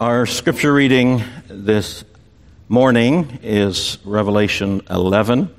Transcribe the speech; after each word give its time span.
Our 0.00 0.26
scripture 0.26 0.72
reading 0.72 1.22
this 1.46 2.02
morning 2.68 3.38
is 3.44 3.98
Revelation 4.04 4.82
11, 4.90 5.54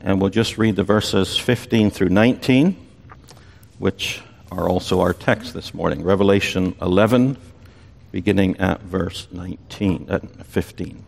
and 0.00 0.20
we'll 0.20 0.30
just 0.30 0.58
read 0.58 0.74
the 0.74 0.82
verses 0.82 1.36
15 1.36 1.92
through 1.92 2.08
19, 2.08 2.76
which 3.78 4.20
are 4.50 4.68
also 4.68 5.02
our 5.02 5.12
text 5.12 5.54
this 5.54 5.72
morning. 5.72 6.02
Revelation 6.02 6.74
11, 6.82 7.36
beginning 8.10 8.56
at 8.56 8.80
verse 8.80 9.28
19, 9.30 10.06
uh, 10.10 10.18
15. 10.42 11.04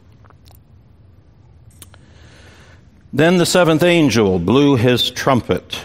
Then 3.12 3.38
the 3.38 3.46
seventh 3.46 3.82
angel 3.82 4.38
blew 4.38 4.76
his 4.76 5.10
trumpet, 5.10 5.84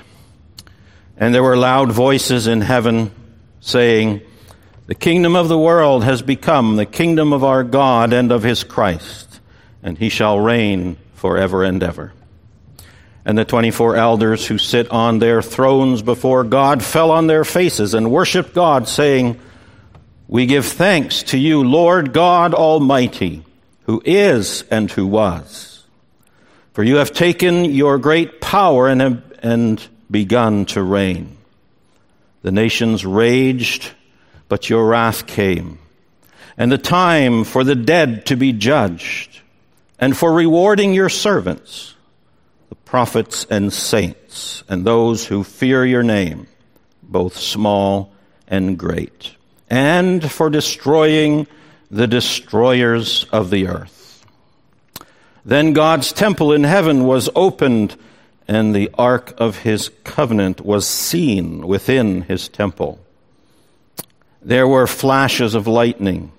and 1.18 1.34
there 1.34 1.42
were 1.42 1.58
loud 1.58 1.92
voices 1.92 2.46
in 2.46 2.62
heaven 2.62 3.10
saying, 3.62 4.22
the 4.92 4.96
kingdom 4.96 5.38
of 5.38 5.48
the 5.48 5.58
world 5.58 6.04
has 6.04 6.22
become 6.22 6.76
the 6.76 6.86
kingdom 6.86 7.32
of 7.32 7.46
our 7.46 7.64
God 7.64 8.12
and 8.12 8.30
of 8.30 8.44
his 8.44 8.66
Christ, 8.66 9.40
and 9.82 9.98
he 9.98 10.10
shall 10.10 10.38
reign 10.38 10.98
forever 11.14 11.64
and 11.64 11.82
ever. 11.82 12.12
And 13.24 13.38
the 13.38 13.46
24 13.46 13.96
elders 13.96 14.46
who 14.46 14.58
sit 14.58 14.92
on 14.92 15.20
their 15.20 15.42
thrones 15.42 16.02
before 16.02 16.44
God 16.44 16.84
fell 16.84 17.10
on 17.10 17.28
their 17.28 17.46
faces 17.46 17.94
and 17.94 18.12
worshiped 18.12 18.54
God, 18.54 18.90
saying, 18.90 19.40
We 20.28 20.46
give 20.46 20.66
thanks 20.66 21.24
to 21.24 21.38
you, 21.38 21.64
Lord 21.64 22.12
God 22.12 22.54
Almighty, 22.54 23.46
who 23.84 24.02
is 24.04 24.64
and 24.64 24.92
who 24.92 25.08
was. 25.08 25.86
For 26.74 26.84
you 26.84 26.98
have 26.98 27.14
taken 27.14 27.64
your 27.64 27.98
great 27.98 28.42
power 28.42 28.90
and, 28.90 29.24
and 29.42 29.88
begun 30.12 30.66
to 30.66 30.84
reign. 30.84 31.38
The 32.42 32.52
nations 32.52 33.06
raged 33.06 33.94
but 34.52 34.70
your 34.70 34.86
wrath 34.86 35.28
came, 35.28 35.80
and 36.58 36.70
the 36.70 36.78
time 36.78 37.46
for 37.46 37.64
the 37.64 37.74
dead 37.74 38.26
to 38.26 38.36
be 38.36 38.52
judged, 38.52 39.40
and 39.98 40.18
for 40.18 40.34
rewarding 40.34 40.94
your 40.94 41.08
servants, 41.08 41.96
the 42.68 42.76
prophets 42.76 43.48
and 43.50 43.72
saints, 43.72 44.66
and 44.68 44.84
those 44.84 45.26
who 45.26 45.42
fear 45.42 45.86
your 45.86 46.04
name, 46.04 46.48
both 47.02 47.38
small 47.38 48.12
and 48.46 48.78
great, 48.78 49.38
and 49.70 50.30
for 50.30 50.50
destroying 50.50 51.48
the 51.90 52.08
destroyers 52.08 53.24
of 53.32 53.52
the 53.52 53.70
earth. 53.70 54.26
Then 55.46 55.72
God's 55.72 56.12
temple 56.12 56.52
in 56.52 56.66
heaven 56.66 57.06
was 57.06 57.30
opened, 57.36 57.96
and 58.50 58.76
the 58.76 58.90
ark 58.98 59.34
of 59.38 59.60
his 59.60 59.90
covenant 60.04 60.60
was 60.60 60.86
seen 60.86 61.66
within 61.66 62.24
his 62.24 62.50
temple. 62.50 63.00
There 64.42 64.68
were 64.68 64.88
flashes 64.88 65.54
of 65.54 65.68
lightning, 65.68 66.32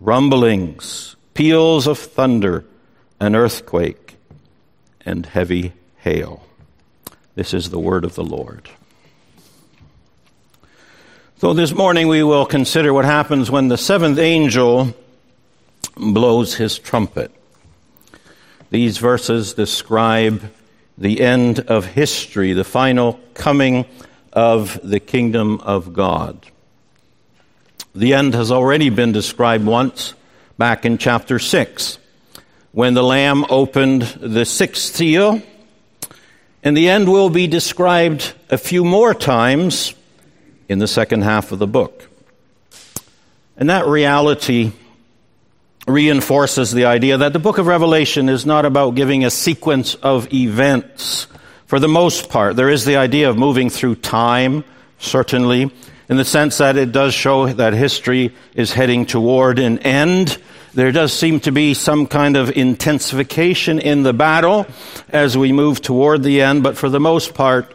rumblings, 0.00 1.16
peals 1.34 1.86
of 1.86 1.98
thunder, 1.98 2.64
an 3.20 3.34
earthquake, 3.36 4.16
and 5.04 5.26
heavy 5.26 5.72
hail. 5.98 6.42
This 7.34 7.52
is 7.52 7.68
the 7.68 7.78
word 7.78 8.06
of 8.06 8.14
the 8.14 8.24
Lord. 8.24 8.70
So 11.38 11.52
this 11.52 11.74
morning 11.74 12.08
we 12.08 12.22
will 12.22 12.46
consider 12.46 12.94
what 12.94 13.04
happens 13.04 13.50
when 13.50 13.68
the 13.68 13.76
seventh 13.76 14.18
angel 14.18 14.94
blows 15.94 16.54
his 16.54 16.78
trumpet. 16.78 17.30
These 18.70 18.96
verses 18.96 19.52
describe 19.52 20.50
the 20.96 21.20
end 21.20 21.60
of 21.60 21.84
history, 21.84 22.54
the 22.54 22.64
final 22.64 23.20
coming 23.34 23.84
of 24.32 24.80
the 24.82 25.00
kingdom 25.00 25.60
of 25.60 25.92
God. 25.92 26.46
The 27.96 28.12
end 28.12 28.34
has 28.34 28.52
already 28.52 28.90
been 28.90 29.12
described 29.12 29.64
once 29.64 30.12
back 30.58 30.84
in 30.84 30.98
chapter 30.98 31.38
6 31.38 31.98
when 32.72 32.92
the 32.92 33.02
Lamb 33.02 33.46
opened 33.48 34.02
the 34.20 34.44
sixth 34.44 34.94
seal. 34.94 35.40
And 36.62 36.76
the 36.76 36.90
end 36.90 37.10
will 37.10 37.30
be 37.30 37.46
described 37.46 38.34
a 38.50 38.58
few 38.58 38.84
more 38.84 39.14
times 39.14 39.94
in 40.68 40.78
the 40.78 40.86
second 40.86 41.22
half 41.22 41.52
of 41.52 41.58
the 41.58 41.66
book. 41.66 42.06
And 43.56 43.70
that 43.70 43.86
reality 43.86 44.72
reinforces 45.88 46.72
the 46.72 46.84
idea 46.84 47.16
that 47.16 47.32
the 47.32 47.38
book 47.38 47.56
of 47.56 47.66
Revelation 47.66 48.28
is 48.28 48.44
not 48.44 48.66
about 48.66 48.94
giving 48.94 49.24
a 49.24 49.30
sequence 49.30 49.94
of 49.94 50.30
events. 50.34 51.28
For 51.64 51.78
the 51.78 51.88
most 51.88 52.28
part, 52.28 52.56
there 52.56 52.68
is 52.68 52.84
the 52.84 52.96
idea 52.96 53.30
of 53.30 53.38
moving 53.38 53.70
through 53.70 53.94
time, 53.94 54.64
certainly, 54.98 55.72
in 56.08 56.16
the 56.16 56.24
sense 56.24 56.58
that 56.58 56.76
it 56.76 56.92
does 56.92 57.14
show 57.14 57.46
that 57.46 57.72
history 57.72 58.34
is 58.54 58.72
heading 58.72 59.06
toward 59.06 59.58
an 59.58 59.78
end. 59.80 60.38
There 60.74 60.92
does 60.92 61.12
seem 61.12 61.40
to 61.40 61.52
be 61.52 61.74
some 61.74 62.06
kind 62.06 62.36
of 62.36 62.56
intensification 62.56 63.78
in 63.78 64.02
the 64.02 64.12
battle 64.12 64.66
as 65.08 65.36
we 65.36 65.52
move 65.52 65.80
toward 65.80 66.22
the 66.22 66.42
end, 66.42 66.62
but 66.62 66.76
for 66.76 66.88
the 66.88 67.00
most 67.00 67.34
part, 67.34 67.74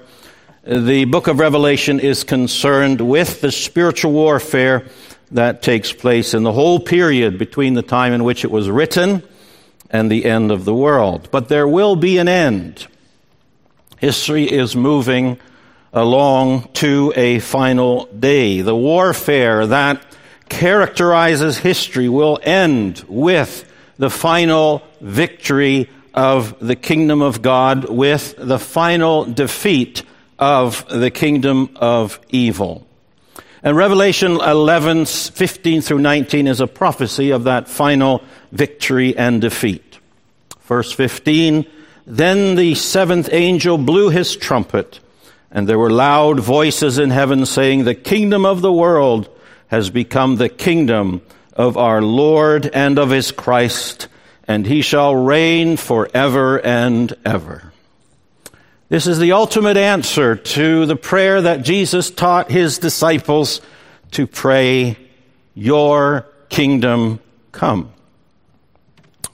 the 0.63 1.05
book 1.05 1.27
of 1.27 1.39
Revelation 1.39 1.99
is 1.99 2.23
concerned 2.23 3.01
with 3.01 3.41
the 3.41 3.51
spiritual 3.51 4.11
warfare 4.11 4.85
that 5.31 5.61
takes 5.61 5.91
place 5.91 6.33
in 6.33 6.43
the 6.43 6.51
whole 6.51 6.79
period 6.79 7.39
between 7.39 7.73
the 7.73 7.81
time 7.81 8.13
in 8.13 8.23
which 8.23 8.45
it 8.45 8.51
was 8.51 8.69
written 8.69 9.23
and 9.89 10.11
the 10.11 10.25
end 10.25 10.51
of 10.51 10.65
the 10.65 10.73
world. 10.73 11.29
But 11.31 11.49
there 11.49 11.67
will 11.67 11.95
be 11.95 12.17
an 12.19 12.27
end. 12.27 12.85
History 13.97 14.45
is 14.49 14.75
moving 14.75 15.39
along 15.93 16.69
to 16.73 17.13
a 17.15 17.39
final 17.39 18.05
day. 18.05 18.61
The 18.61 18.75
warfare 18.75 19.67
that 19.67 20.03
characterizes 20.49 21.57
history 21.57 22.09
will 22.09 22.39
end 22.41 23.03
with 23.07 23.65
the 23.97 24.09
final 24.09 24.83
victory 24.99 25.89
of 26.13 26.57
the 26.59 26.75
kingdom 26.75 27.21
of 27.21 27.41
God, 27.41 27.85
with 27.85 28.35
the 28.37 28.59
final 28.59 29.25
defeat 29.25 30.03
of 30.37 30.85
the 30.89 31.11
kingdom 31.11 31.69
of 31.75 32.19
evil. 32.29 32.85
And 33.63 33.77
Revelation 33.77 34.41
11, 34.41 35.05
15 35.05 35.81
through 35.81 35.99
19 35.99 36.47
is 36.47 36.59
a 36.59 36.67
prophecy 36.67 37.29
of 37.29 37.43
that 37.43 37.67
final 37.67 38.23
victory 38.51 39.15
and 39.15 39.39
defeat. 39.39 39.99
Verse 40.63 40.91
15, 40.91 41.65
then 42.07 42.55
the 42.55 42.73
seventh 42.75 43.29
angel 43.31 43.77
blew 43.77 44.09
his 44.09 44.35
trumpet 44.35 44.99
and 45.51 45.67
there 45.67 45.79
were 45.79 45.89
loud 45.89 46.39
voices 46.39 46.97
in 46.97 47.09
heaven 47.09 47.45
saying, 47.45 47.83
The 47.83 47.95
kingdom 47.95 48.45
of 48.45 48.61
the 48.61 48.71
world 48.71 49.29
has 49.67 49.89
become 49.89 50.37
the 50.37 50.49
kingdom 50.49 51.21
of 51.53 51.77
our 51.77 52.01
Lord 52.01 52.67
and 52.67 52.97
of 52.97 53.09
his 53.09 53.31
Christ, 53.31 54.07
and 54.47 54.65
he 54.65 54.81
shall 54.81 55.15
reign 55.15 55.75
forever 55.75 56.59
and 56.65 57.13
ever. 57.25 57.73
This 58.87 59.07
is 59.07 59.19
the 59.19 59.33
ultimate 59.33 59.77
answer 59.77 60.35
to 60.35 60.85
the 60.85 60.95
prayer 60.95 61.41
that 61.41 61.63
Jesus 61.63 62.09
taught 62.09 62.51
his 62.51 62.77
disciples 62.77 63.61
to 64.11 64.27
pray, 64.27 64.97
Your 65.53 66.27
kingdom 66.49 67.19
come. 67.51 67.91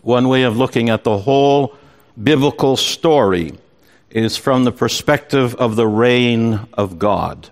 One 0.01 0.29
way 0.29 0.43
of 0.43 0.57
looking 0.57 0.89
at 0.89 1.03
the 1.03 1.17
whole 1.17 1.75
biblical 2.21 2.77
story 2.77 3.53
is 4.17 4.35
from 4.35 4.63
the 4.63 4.71
perspective 4.71 5.53
of 5.55 5.75
the 5.75 5.87
reign 5.87 6.59
of 6.73 6.97
God. 6.97 7.49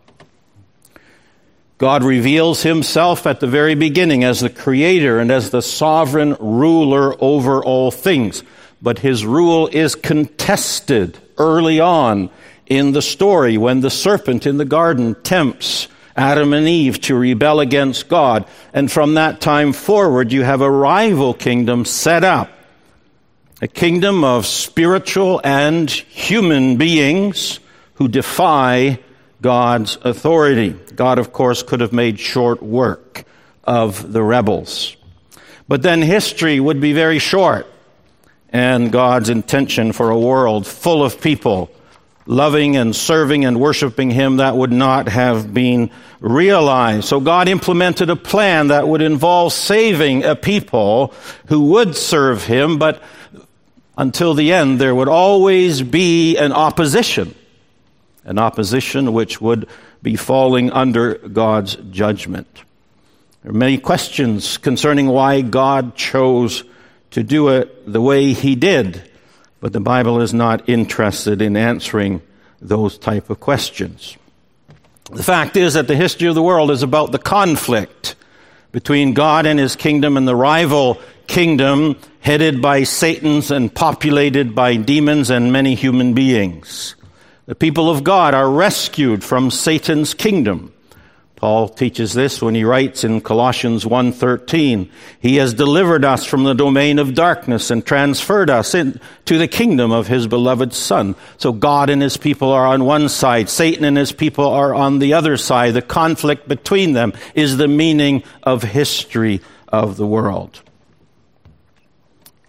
God 1.77 2.03
reveals 2.03 2.63
himself 2.63 3.27
at 3.27 3.39
the 3.39 3.47
very 3.47 3.75
beginning 3.75 4.23
as 4.23 4.39
the 4.39 4.49
creator 4.49 5.19
and 5.19 5.29
as 5.29 5.49
the 5.49 5.61
sovereign 5.61 6.35
ruler 6.39 7.15
over 7.21 7.63
all 7.63 7.91
things. 7.91 8.43
But 8.81 8.99
his 8.99 9.25
rule 9.25 9.67
is 9.67 9.93
contested 9.93 11.19
early 11.37 11.79
on 11.79 12.29
in 12.65 12.93
the 12.93 13.01
story 13.01 13.57
when 13.57 13.81
the 13.81 13.91
serpent 13.91 14.47
in 14.47 14.57
the 14.57 14.65
garden 14.65 15.15
tempts 15.21 15.87
Adam 16.15 16.53
and 16.53 16.67
Eve 16.67 17.01
to 17.01 17.15
rebel 17.15 17.59
against 17.59 18.07
God. 18.07 18.47
And 18.73 18.91
from 18.91 19.15
that 19.15 19.41
time 19.41 19.73
forward, 19.73 20.31
you 20.31 20.43
have 20.43 20.61
a 20.61 20.71
rival 20.71 21.33
kingdom 21.33 21.83
set 21.85 22.23
up 22.23 22.49
a 23.61 23.67
kingdom 23.67 24.23
of 24.23 24.45
spiritual 24.45 25.39
and 25.43 25.89
human 25.89 26.77
beings 26.77 27.59
who 27.95 28.07
defy 28.07 28.99
God's 29.41 29.97
authority. 30.01 30.71
God, 30.95 31.19
of 31.19 31.31
course, 31.31 31.63
could 31.63 31.79
have 31.79 31.93
made 31.93 32.19
short 32.19 32.61
work 32.61 33.23
of 33.63 34.11
the 34.11 34.21
rebels. 34.21 34.97
But 35.67 35.81
then 35.81 36.01
history 36.01 36.59
would 36.59 36.81
be 36.81 36.93
very 36.93 37.19
short, 37.19 37.65
and 38.49 38.91
God's 38.91 39.29
intention 39.29 39.93
for 39.93 40.09
a 40.09 40.19
world 40.19 40.67
full 40.67 41.03
of 41.03 41.21
people 41.21 41.71
loving 42.25 42.75
and 42.75 42.95
serving 42.95 43.45
and 43.45 43.59
worshiping 43.59 44.09
Him, 44.09 44.37
that 44.37 44.57
would 44.57 44.71
not 44.71 45.07
have 45.07 45.53
been 45.53 45.91
realized. 46.19 47.05
So 47.05 47.19
God 47.19 47.47
implemented 47.47 48.09
a 48.09 48.15
plan 48.15 48.67
that 48.67 48.87
would 48.87 49.01
involve 49.01 49.53
saving 49.53 50.23
a 50.23 50.35
people 50.35 51.13
who 51.47 51.67
would 51.67 51.95
serve 51.95 52.43
Him, 52.43 52.77
but 52.77 53.01
until 53.97 54.33
the 54.33 54.51
end, 54.51 54.79
there 54.79 54.93
would 54.93 55.07
always 55.07 55.81
be 55.81 56.37
an 56.37 56.51
opposition, 56.51 57.33
an 58.23 58.37
opposition 58.37 59.13
which 59.13 59.39
would 59.39 59.67
be 60.01 60.15
falling 60.15 60.71
under 60.71 61.15
God's 61.15 61.75
judgment. 61.91 62.47
There 63.43 63.51
are 63.51 63.55
many 63.55 63.77
questions 63.77 64.57
concerning 64.57 65.07
why 65.07 65.41
God 65.41 65.95
chose 65.95 66.63
to 67.11 67.23
do 67.23 67.49
it 67.49 67.91
the 67.91 68.01
way 68.01 68.33
he 68.33 68.55
did, 68.55 69.09
but 69.61 69.71
the 69.71 69.79
Bible 69.79 70.21
is 70.21 70.33
not 70.33 70.67
interested 70.67 71.41
in 71.41 71.55
answering 71.55 72.21
those 72.61 72.97
type 72.97 73.29
of 73.29 73.39
questions. 73.39 74.17
The 75.11 75.23
fact 75.23 75.55
is 75.55 75.75
that 75.75 75.87
the 75.87 75.95
history 75.95 76.27
of 76.27 76.35
the 76.35 76.43
world 76.43 76.71
is 76.71 76.81
about 76.83 77.11
the 77.11 77.19
conflict 77.19 78.15
between 78.71 79.13
God 79.13 79.45
and 79.45 79.59
his 79.59 79.75
kingdom 79.75 80.17
and 80.17 80.27
the 80.27 80.35
rival 80.35 80.99
kingdom 81.27 81.95
headed 82.19 82.61
by 82.61 82.83
Satan's 82.83 83.51
and 83.51 83.73
populated 83.73 84.55
by 84.55 84.75
demons 84.75 85.29
and 85.29 85.51
many 85.51 85.75
human 85.75 86.13
beings. 86.13 86.95
The 87.45 87.55
people 87.55 87.89
of 87.89 88.03
God 88.03 88.33
are 88.33 88.49
rescued 88.49 89.23
from 89.23 89.51
Satan's 89.51 90.13
kingdom. 90.13 90.71
Paul 91.35 91.67
teaches 91.69 92.13
this 92.13 92.41
when 92.41 92.55
he 92.55 92.63
writes 92.63 93.03
in 93.03 93.21
Colossians 93.21 93.85
1:13, 93.85 94.89
"He 95.19 95.35
has 95.35 95.53
delivered 95.53 96.03
us 96.05 96.25
from 96.25 96.45
the 96.45 96.55
domain 96.55 96.97
of 96.97 97.13
darkness 97.13 97.69
and 97.69 97.85
transferred 97.85 98.49
us 98.49 98.73
into 98.73 99.37
the 99.37 99.47
kingdom 99.47 99.91
of 99.91 100.07
his 100.07 100.25
beloved 100.27 100.73
Son." 100.73 101.13
So 101.37 101.51
God 101.51 101.89
and 101.89 102.01
his 102.01 102.17
people 102.17 102.51
are 102.51 102.65
on 102.65 102.85
one 102.85 103.09
side, 103.09 103.49
Satan 103.49 103.83
and 103.83 103.97
his 103.97 104.13
people 104.13 104.47
are 104.47 104.73
on 104.73 104.99
the 104.99 105.13
other 105.13 105.37
side. 105.37 105.73
The 105.73 105.81
conflict 105.81 106.47
between 106.47 106.93
them 106.93 107.13
is 107.35 107.57
the 107.57 107.67
meaning 107.67 108.23
of 108.41 108.63
history 108.63 109.41
of 109.67 109.97
the 109.97 110.07
world. 110.07 110.61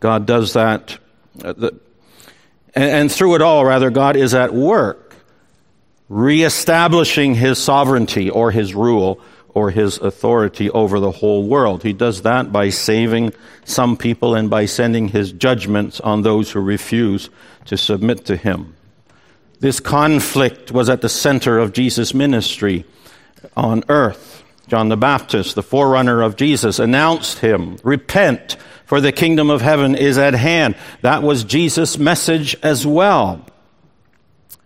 God 0.00 0.26
does 0.26 0.52
that 0.54 0.98
uh, 1.42 1.70
and 2.74 3.10
through 3.10 3.36
it 3.36 3.42
all 3.42 3.64
rather 3.64 3.90
God 3.90 4.16
is 4.16 4.34
at 4.34 4.52
work 4.52 5.06
reestablishing 6.08 7.34
his 7.34 7.58
sovereignty 7.58 8.30
or 8.30 8.50
his 8.50 8.74
rule 8.74 9.20
or 9.48 9.70
his 9.70 9.98
authority 9.98 10.70
over 10.70 11.00
the 11.00 11.10
whole 11.10 11.48
world. 11.48 11.82
He 11.82 11.92
does 11.92 12.22
that 12.22 12.52
by 12.52 12.68
saving 12.68 13.32
some 13.64 13.96
people 13.96 14.34
and 14.34 14.50
by 14.50 14.66
sending 14.66 15.08
his 15.08 15.32
judgments 15.32 15.98
on 16.00 16.22
those 16.22 16.50
who 16.50 16.60
refuse 16.60 17.30
to 17.64 17.76
submit 17.76 18.26
to 18.26 18.36
him. 18.36 18.74
This 19.58 19.80
conflict 19.80 20.70
was 20.70 20.90
at 20.90 21.00
the 21.00 21.08
center 21.08 21.58
of 21.58 21.72
Jesus' 21.72 22.12
ministry 22.12 22.84
on 23.56 23.82
earth. 23.88 24.44
John 24.68 24.88
the 24.90 24.96
Baptist, 24.96 25.54
the 25.54 25.62
forerunner 25.62 26.20
of 26.20 26.36
Jesus, 26.36 26.78
announced 26.78 27.38
him, 27.38 27.78
Repent, 27.82 28.56
for 28.86 29.00
the 29.00 29.12
kingdom 29.12 29.50
of 29.50 29.60
heaven 29.60 29.94
is 29.94 30.16
at 30.16 30.34
hand. 30.34 30.76
That 31.02 31.22
was 31.22 31.44
Jesus' 31.44 31.98
message 31.98 32.56
as 32.62 32.86
well. 32.86 33.44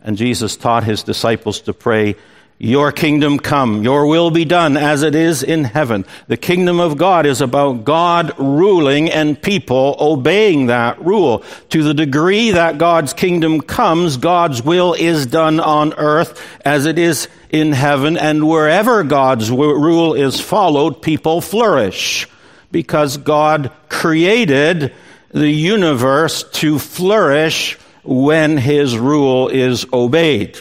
And 0.02 0.16
Jesus 0.16 0.56
taught 0.56 0.84
his 0.84 1.02
disciples 1.02 1.62
to 1.62 1.72
pray, 1.72 2.16
Your 2.58 2.92
kingdom 2.92 3.38
come, 3.38 3.82
your 3.82 4.06
will 4.06 4.30
be 4.30 4.44
done 4.44 4.76
as 4.76 5.02
it 5.02 5.14
is 5.14 5.42
in 5.42 5.64
heaven. 5.64 6.04
The 6.28 6.36
kingdom 6.36 6.80
of 6.80 6.98
God 6.98 7.24
is 7.24 7.40
about 7.40 7.84
God 7.84 8.38
ruling 8.38 9.10
and 9.10 9.40
people 9.40 9.96
obeying 9.98 10.66
that 10.66 11.02
rule. 11.02 11.42
To 11.70 11.82
the 11.82 11.94
degree 11.94 12.50
that 12.50 12.76
God's 12.76 13.14
kingdom 13.14 13.62
comes, 13.62 14.18
God's 14.18 14.62
will 14.62 14.92
is 14.92 15.24
done 15.26 15.60
on 15.60 15.94
earth 15.94 16.46
as 16.62 16.84
it 16.84 16.98
is 16.98 17.28
in 17.48 17.72
heaven. 17.72 18.18
And 18.18 18.46
wherever 18.46 19.02
God's 19.02 19.50
rule 19.50 20.12
is 20.12 20.40
followed, 20.40 21.00
people 21.00 21.40
flourish 21.40 22.28
because 22.70 23.16
God 23.16 23.72
created 23.90 24.94
the 25.32 25.50
universe 25.50 26.42
to 26.44 26.78
flourish 26.78 27.78
when 28.02 28.56
his 28.56 28.96
rule 28.96 29.48
is 29.48 29.84
obeyed. 29.92 30.58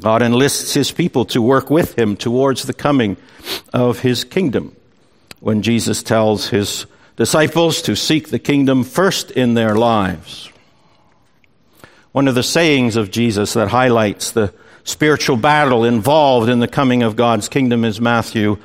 God 0.00 0.22
enlists 0.22 0.74
his 0.74 0.90
people 0.90 1.24
to 1.26 1.42
work 1.42 1.70
with 1.70 1.98
him 1.98 2.16
towards 2.16 2.64
the 2.64 2.74
coming 2.74 3.16
of 3.72 4.00
his 4.00 4.24
kingdom. 4.24 4.74
When 5.40 5.62
Jesus 5.62 6.02
tells 6.02 6.48
his 6.48 6.86
disciples 7.16 7.82
to 7.82 7.94
seek 7.96 8.28
the 8.28 8.38
kingdom 8.38 8.84
first 8.84 9.30
in 9.30 9.54
their 9.54 9.76
lives. 9.76 10.50
One 12.12 12.28
of 12.28 12.34
the 12.34 12.42
sayings 12.42 12.96
of 12.96 13.10
Jesus 13.10 13.54
that 13.54 13.68
highlights 13.68 14.30
the 14.30 14.52
spiritual 14.84 15.36
battle 15.36 15.84
involved 15.84 16.48
in 16.48 16.60
the 16.60 16.68
coming 16.68 17.02
of 17.02 17.16
God's 17.16 17.48
kingdom 17.48 17.84
is 17.84 18.00
Matthew 18.00 18.58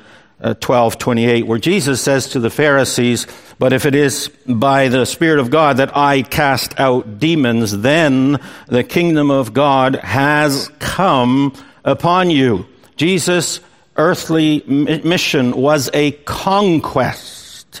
Uh, 0.44 0.52
12, 0.60 0.98
28, 0.98 1.46
where 1.46 1.58
Jesus 1.58 2.02
says 2.02 2.28
to 2.28 2.38
the 2.38 2.50
Pharisees, 2.50 3.26
But 3.58 3.72
if 3.72 3.86
it 3.86 3.94
is 3.94 4.28
by 4.46 4.88
the 4.88 5.06
Spirit 5.06 5.38
of 5.38 5.48
God 5.48 5.78
that 5.78 5.96
I 5.96 6.20
cast 6.20 6.78
out 6.78 7.18
demons, 7.18 7.78
then 7.78 8.38
the 8.66 8.84
kingdom 8.84 9.30
of 9.30 9.54
God 9.54 9.94
has 9.96 10.70
come 10.80 11.54
upon 11.82 12.28
you. 12.28 12.66
Jesus' 12.96 13.60
earthly 13.96 14.62
mission 14.66 15.56
was 15.56 15.88
a 15.94 16.10
conquest. 16.10 17.80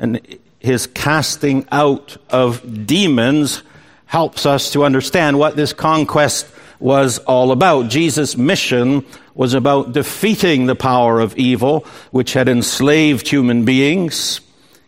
And 0.00 0.20
his 0.58 0.88
casting 0.88 1.68
out 1.70 2.16
of 2.30 2.84
demons 2.84 3.62
helps 4.06 4.44
us 4.44 4.72
to 4.72 4.84
understand 4.84 5.38
what 5.38 5.54
this 5.54 5.72
conquest 5.72 6.48
was 6.82 7.18
all 7.18 7.52
about. 7.52 7.88
Jesus' 7.88 8.36
mission 8.36 9.06
was 9.34 9.54
about 9.54 9.92
defeating 9.92 10.66
the 10.66 10.74
power 10.74 11.20
of 11.20 11.36
evil, 11.36 11.86
which 12.10 12.32
had 12.32 12.48
enslaved 12.48 13.28
human 13.28 13.64
beings. 13.64 14.40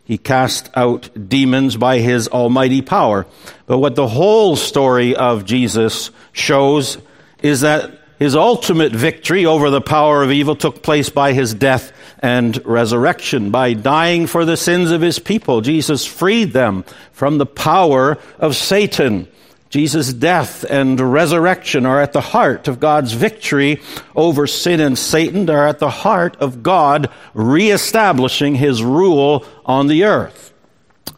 He 0.04 0.18
cast 0.18 0.70
out 0.74 1.08
demons 1.28 1.76
by 1.76 2.00
his 2.00 2.28
almighty 2.28 2.82
power. 2.82 3.26
But 3.66 3.78
what 3.78 3.94
the 3.94 4.08
whole 4.08 4.56
story 4.56 5.16
of 5.16 5.46
Jesus 5.46 6.10
shows 6.32 6.98
is 7.42 7.62
that 7.62 8.00
his 8.18 8.36
ultimate 8.36 8.92
victory 8.92 9.46
over 9.46 9.70
the 9.70 9.80
power 9.80 10.22
of 10.22 10.30
evil 10.30 10.56
took 10.56 10.82
place 10.82 11.08
by 11.08 11.32
his 11.32 11.54
death 11.54 11.92
and 12.20 12.64
resurrection. 12.66 13.50
By 13.50 13.72
dying 13.72 14.26
for 14.26 14.44
the 14.44 14.56
sins 14.56 14.90
of 14.90 15.00
his 15.00 15.18
people, 15.18 15.60
Jesus 15.60 16.06
freed 16.06 16.52
them 16.52 16.84
from 17.12 17.38
the 17.38 17.46
power 17.46 18.18
of 18.38 18.56
Satan. 18.56 19.28
Jesus' 19.74 20.12
death 20.12 20.62
and 20.62 21.00
resurrection 21.00 21.84
are 21.84 22.00
at 22.00 22.12
the 22.12 22.20
heart 22.20 22.68
of 22.68 22.78
God's 22.78 23.12
victory 23.12 23.82
over 24.14 24.46
sin 24.46 24.78
and 24.78 24.96
Satan, 24.96 25.50
are 25.50 25.66
at 25.66 25.80
the 25.80 25.90
heart 25.90 26.36
of 26.36 26.62
God 26.62 27.10
reestablishing 27.34 28.54
his 28.54 28.84
rule 28.84 29.44
on 29.66 29.88
the 29.88 30.04
earth. 30.04 30.54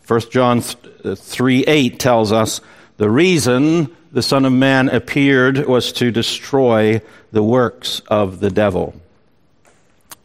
1 0.06 0.20
John 0.31 0.62
3 0.62 1.64
8 1.64 1.99
tells 1.99 2.32
us 2.32 2.62
the 2.97 3.11
reason 3.11 3.94
the 4.11 4.23
Son 4.23 4.47
of 4.47 4.55
Man 4.55 4.88
appeared 4.88 5.67
was 5.67 5.93
to 5.93 6.11
destroy 6.11 7.02
the 7.32 7.43
works 7.43 8.00
of 8.09 8.41
the 8.41 8.50
devil. 8.50 8.94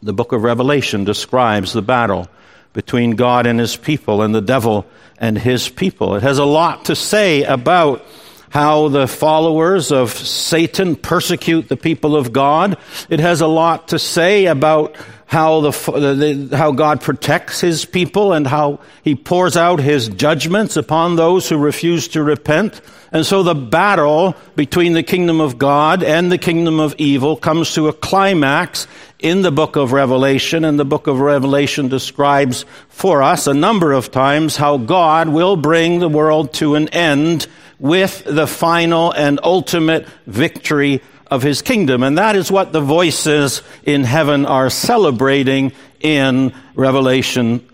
The 0.02 0.14
book 0.14 0.32
of 0.32 0.42
Revelation 0.42 1.04
describes 1.04 1.74
the 1.74 1.82
battle 1.82 2.30
between 2.72 3.16
God 3.16 3.46
and 3.46 3.60
his 3.60 3.76
people 3.76 4.22
and 4.22 4.34
the 4.34 4.40
devil 4.40 4.86
and 5.18 5.36
his 5.36 5.68
people. 5.68 6.14
It 6.14 6.22
has 6.22 6.38
a 6.38 6.46
lot 6.46 6.86
to 6.86 6.96
say 6.96 7.42
about 7.42 8.06
how 8.52 8.88
the 8.88 9.08
followers 9.08 9.90
of 9.90 10.10
Satan 10.10 10.94
persecute 10.94 11.68
the 11.68 11.76
people 11.76 12.14
of 12.14 12.34
God. 12.34 12.76
It 13.08 13.18
has 13.18 13.40
a 13.40 13.46
lot 13.46 13.88
to 13.88 13.98
say 13.98 14.44
about 14.44 14.94
how 15.24 15.62
the, 15.62 16.50
how 16.52 16.72
God 16.72 17.00
protects 17.00 17.62
his 17.62 17.86
people 17.86 18.34
and 18.34 18.46
how 18.46 18.80
he 19.02 19.14
pours 19.14 19.56
out 19.56 19.80
his 19.80 20.10
judgments 20.10 20.76
upon 20.76 21.16
those 21.16 21.48
who 21.48 21.56
refuse 21.56 22.08
to 22.08 22.22
repent. 22.22 22.82
And 23.10 23.24
so 23.24 23.42
the 23.42 23.54
battle 23.54 24.36
between 24.54 24.92
the 24.92 25.02
kingdom 25.02 25.40
of 25.40 25.56
God 25.56 26.02
and 26.02 26.30
the 26.30 26.36
kingdom 26.36 26.78
of 26.78 26.94
evil 26.98 27.36
comes 27.36 27.72
to 27.72 27.88
a 27.88 27.94
climax 27.94 28.86
in 29.18 29.40
the 29.40 29.52
book 29.52 29.76
of 29.76 29.92
Revelation, 29.92 30.66
and 30.66 30.78
the 30.78 30.84
book 30.84 31.06
of 31.06 31.20
Revelation 31.20 31.88
describes 31.88 32.66
for 32.88 33.22
us 33.22 33.46
a 33.46 33.54
number 33.54 33.92
of 33.92 34.10
times 34.10 34.56
how 34.56 34.76
God 34.76 35.28
will 35.28 35.56
bring 35.56 36.00
the 36.00 36.08
world 36.08 36.52
to 36.54 36.74
an 36.74 36.88
end 36.88 37.46
with 37.82 38.22
the 38.24 38.46
final 38.46 39.10
and 39.10 39.40
ultimate 39.42 40.06
victory 40.26 41.02
of 41.26 41.42
his 41.42 41.62
kingdom. 41.62 42.04
And 42.04 42.16
that 42.16 42.36
is 42.36 42.50
what 42.50 42.72
the 42.72 42.80
voices 42.80 43.60
in 43.82 44.04
heaven 44.04 44.46
are 44.46 44.70
celebrating 44.70 45.72
in 46.00 46.54
Revelation 46.76 47.66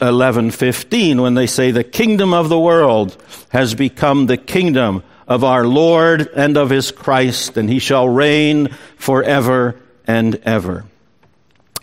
11:15 0.00 1.20
when 1.20 1.34
they 1.34 1.48
say 1.48 1.72
the 1.72 1.82
kingdom 1.82 2.32
of 2.32 2.48
the 2.48 2.58
world 2.58 3.16
has 3.48 3.74
become 3.74 4.26
the 4.26 4.36
kingdom 4.36 5.02
of 5.26 5.42
our 5.42 5.66
Lord 5.66 6.28
and 6.36 6.56
of 6.56 6.70
his 6.70 6.92
Christ 6.92 7.56
and 7.56 7.68
he 7.68 7.80
shall 7.80 8.08
reign 8.08 8.68
forever 8.96 9.74
and 10.06 10.38
ever. 10.44 10.84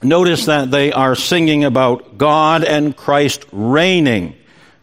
Notice 0.01 0.45
that 0.45 0.71
they 0.71 0.93
are 0.93 1.15
singing 1.15 1.65
about 1.65 2.17
God 2.17 2.63
and 2.63 2.95
Christ 2.95 3.45
reigning 3.51 4.35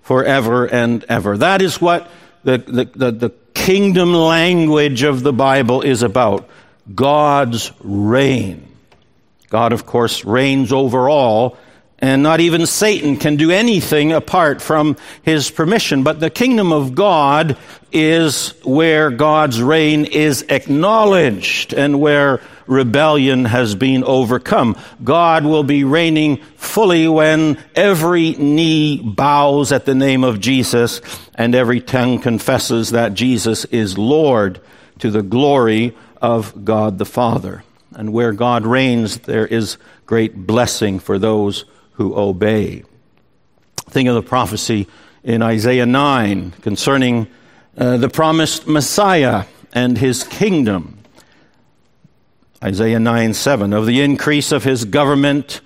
forever 0.03 0.67
and 0.67 1.05
ever. 1.09 1.39
That 1.39 1.63
is 1.63 1.81
what 1.81 2.11
the, 2.45 2.59
the, 2.95 3.13
the 3.13 3.31
kingdom 3.55 4.13
language 4.15 5.03
of 5.03 5.23
the 5.23 5.33
Bible 5.33 5.83
is 5.83 6.03
about 6.03 6.49
God's 6.95 7.73
reign. 7.81 8.69
God, 9.49 9.73
of 9.73 9.87
course, 9.87 10.25
reigns 10.25 10.73
over 10.73 11.09
all, 11.09 11.57
and 11.99 12.23
not 12.23 12.41
even 12.41 12.67
Satan 12.67 13.17
can 13.17 13.37
do 13.37 13.51
anything 13.51 14.13
apart 14.13 14.61
from 14.61 14.97
his 15.23 15.51
permission. 15.51 16.03
But 16.03 16.19
the 16.19 16.31
kingdom 16.31 16.73
of 16.73 16.95
God 16.95 17.57
is 17.93 18.55
where 18.65 19.11
God's 19.11 19.63
reign 19.63 20.07
is 20.07 20.45
acknowledged 20.49 21.75
and 21.75 22.01
where 22.01 22.41
rebellion 22.67 23.45
has 23.45 23.75
been 23.75 24.05
overcome. 24.05 24.77
God 25.03 25.45
will 25.45 25.65
be 25.65 25.85
reigning 25.85 26.39
fully 26.57 27.09
when 27.09 27.63
every 27.75 28.33
knee 28.33 29.01
bows 29.03 29.73
at 29.73 29.85
the 29.85 29.95
name 29.95 30.25
of 30.25 30.41
Jesus 30.41 31.01
and 31.35 31.55
every 31.55 31.81
tongue 31.81 32.19
confesses 32.19 32.91
that 32.91 33.15
Jesus 33.15 33.65
is 33.67 33.99
Lord 33.99 34.61
to 34.99 35.11
the 35.11 35.23
glory 35.23 35.97
of 36.21 36.65
God 36.65 36.99
the 36.99 37.05
Father. 37.05 37.65
And 37.95 38.13
where 38.13 38.33
God 38.33 38.65
reigns, 38.65 39.19
there 39.19 39.47
is 39.47 39.77
great 40.07 40.47
blessing 40.47 40.99
for 40.99 41.19
those 41.19 41.65
who 41.95 42.17
obey. 42.17 42.85
Think 43.91 44.09
of 44.09 44.15
the 44.15 44.23
prophecy 44.23 44.89
in 45.23 45.43
Isaiah 45.43 45.87
9 45.87 46.53
concerning 46.63 47.27
uh, 47.77 47.97
the 47.97 48.09
promised 48.09 48.67
Messiah 48.67 49.45
and 49.73 49.99
his 49.99 50.25
kingdom. 50.25 51.02
Isaiah 52.63 53.01
9 53.01 53.35
7. 53.35 53.73
Of 53.73 53.87
the 53.87 54.01
increase 54.01 54.53
of 54.53 54.63
his 54.63 54.85
government 54.85 55.61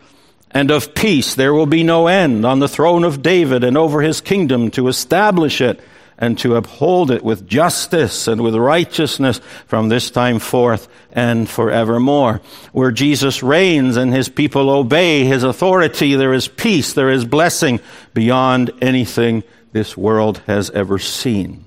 and 0.50 0.70
of 0.70 0.94
peace 0.94 1.34
there 1.34 1.52
will 1.52 1.66
be 1.66 1.82
no 1.82 2.06
end 2.06 2.46
on 2.46 2.58
the 2.58 2.68
throne 2.68 3.04
of 3.04 3.22
David 3.22 3.64
and 3.64 3.76
over 3.76 4.00
his 4.00 4.22
kingdom 4.22 4.70
to 4.72 4.88
establish 4.88 5.60
it 5.60 5.80
and 6.18 6.38
to 6.38 6.56
uphold 6.56 7.10
it 7.10 7.22
with 7.22 7.46
justice 7.46 8.26
and 8.26 8.40
with 8.40 8.54
righteousness 8.54 9.40
from 9.66 9.90
this 9.90 10.10
time 10.10 10.38
forth 10.38 10.88
and 11.12 11.46
forevermore. 11.46 12.40
Where 12.72 12.90
Jesus 12.90 13.42
reigns 13.42 13.98
and 13.98 14.14
his 14.14 14.30
people 14.30 14.70
obey 14.70 15.24
his 15.24 15.42
authority, 15.42 16.14
there 16.14 16.32
is 16.32 16.48
peace, 16.48 16.94
there 16.94 17.10
is 17.10 17.26
blessing 17.26 17.80
beyond 18.14 18.70
anything 18.80 19.44
this 19.72 19.96
world 19.96 20.40
has 20.46 20.70
ever 20.70 20.98
seen. 20.98 21.66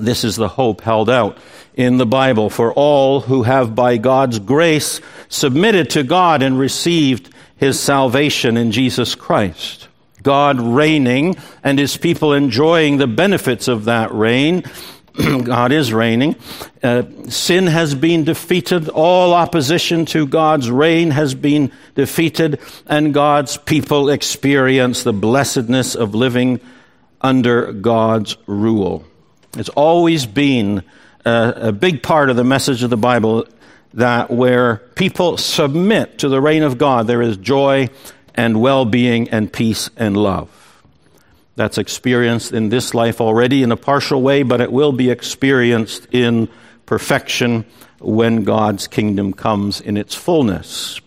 This 0.00 0.24
is 0.24 0.36
the 0.36 0.48
hope 0.48 0.80
held 0.80 1.10
out 1.10 1.38
in 1.74 1.96
the 1.96 2.06
Bible 2.06 2.50
for 2.50 2.72
all 2.72 3.20
who 3.20 3.42
have 3.42 3.74
by 3.74 3.96
God's 3.96 4.38
grace 4.38 5.00
submitted 5.28 5.90
to 5.90 6.02
God 6.02 6.42
and 6.42 6.58
received 6.58 7.32
his 7.56 7.78
salvation 7.78 8.56
in 8.56 8.72
Jesus 8.72 9.14
Christ. 9.14 9.88
God 10.22 10.60
reigning 10.60 11.36
and 11.62 11.78
his 11.78 11.96
people 11.96 12.32
enjoying 12.32 12.98
the 12.98 13.06
benefits 13.06 13.68
of 13.68 13.86
that 13.86 14.12
reign. 14.12 14.64
God 15.44 15.72
is 15.72 15.92
reigning. 15.92 16.36
Uh, 16.82 17.02
sin 17.28 17.66
has 17.66 17.94
been 17.94 18.24
defeated. 18.24 18.88
All 18.88 19.34
opposition 19.34 20.06
to 20.06 20.26
God's 20.26 20.70
reign 20.70 21.10
has 21.10 21.34
been 21.34 21.72
defeated, 21.94 22.60
and 22.86 23.12
God's 23.12 23.56
people 23.56 24.10
experience 24.10 25.02
the 25.02 25.12
blessedness 25.12 25.94
of 25.94 26.14
living 26.14 26.60
under 27.20 27.72
God's 27.72 28.36
rule. 28.46 29.04
It's 29.56 29.68
always 29.70 30.26
been 30.26 30.84
a, 31.24 31.54
a 31.56 31.72
big 31.72 32.02
part 32.02 32.30
of 32.30 32.36
the 32.36 32.44
message 32.44 32.82
of 32.82 32.90
the 32.90 32.96
Bible 32.96 33.46
that 33.94 34.30
where 34.30 34.76
people 34.94 35.36
submit 35.36 36.18
to 36.18 36.28
the 36.28 36.40
reign 36.40 36.62
of 36.62 36.78
God, 36.78 37.06
there 37.06 37.22
is 37.22 37.36
joy 37.36 37.88
and 38.34 38.60
well 38.60 38.84
being 38.84 39.28
and 39.30 39.52
peace 39.52 39.90
and 39.96 40.16
love. 40.16 40.48
That's 41.56 41.78
experienced 41.78 42.52
in 42.52 42.68
this 42.68 42.94
life 42.94 43.20
already 43.20 43.62
in 43.62 43.72
a 43.72 43.76
partial 43.76 44.22
way, 44.22 44.44
but 44.44 44.60
it 44.60 44.72
will 44.72 44.92
be 44.92 45.10
experienced 45.10 46.06
in 46.12 46.48
perfection 46.86 47.66
when 47.98 48.44
God's 48.44 48.86
kingdom 48.86 49.32
comes 49.32 49.80
in 49.80 49.96
its 49.96 50.14
fullness. 50.14 51.00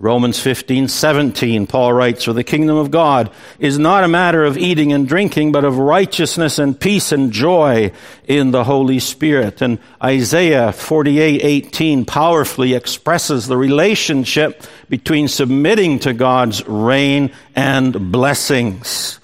Romans 0.00 0.40
15, 0.40 0.88
17, 0.88 1.66
Paul 1.66 1.92
writes, 1.92 2.24
For 2.24 2.32
the 2.32 2.42
kingdom 2.42 2.78
of 2.78 2.90
God 2.90 3.30
is 3.58 3.78
not 3.78 4.02
a 4.02 4.08
matter 4.08 4.42
of 4.42 4.56
eating 4.56 4.94
and 4.94 5.06
drinking, 5.06 5.52
but 5.52 5.66
of 5.66 5.76
righteousness 5.76 6.58
and 6.58 6.80
peace 6.80 7.12
and 7.12 7.30
joy 7.30 7.92
in 8.26 8.50
the 8.50 8.64
Holy 8.64 8.98
Spirit. 8.98 9.60
And 9.60 9.78
Isaiah 10.02 10.72
48, 10.72 11.44
18 11.44 12.06
powerfully 12.06 12.72
expresses 12.72 13.46
the 13.46 13.58
relationship 13.58 14.62
between 14.88 15.28
submitting 15.28 15.98
to 15.98 16.14
God's 16.14 16.66
reign 16.66 17.30
and 17.54 18.10
blessings. 18.10 19.20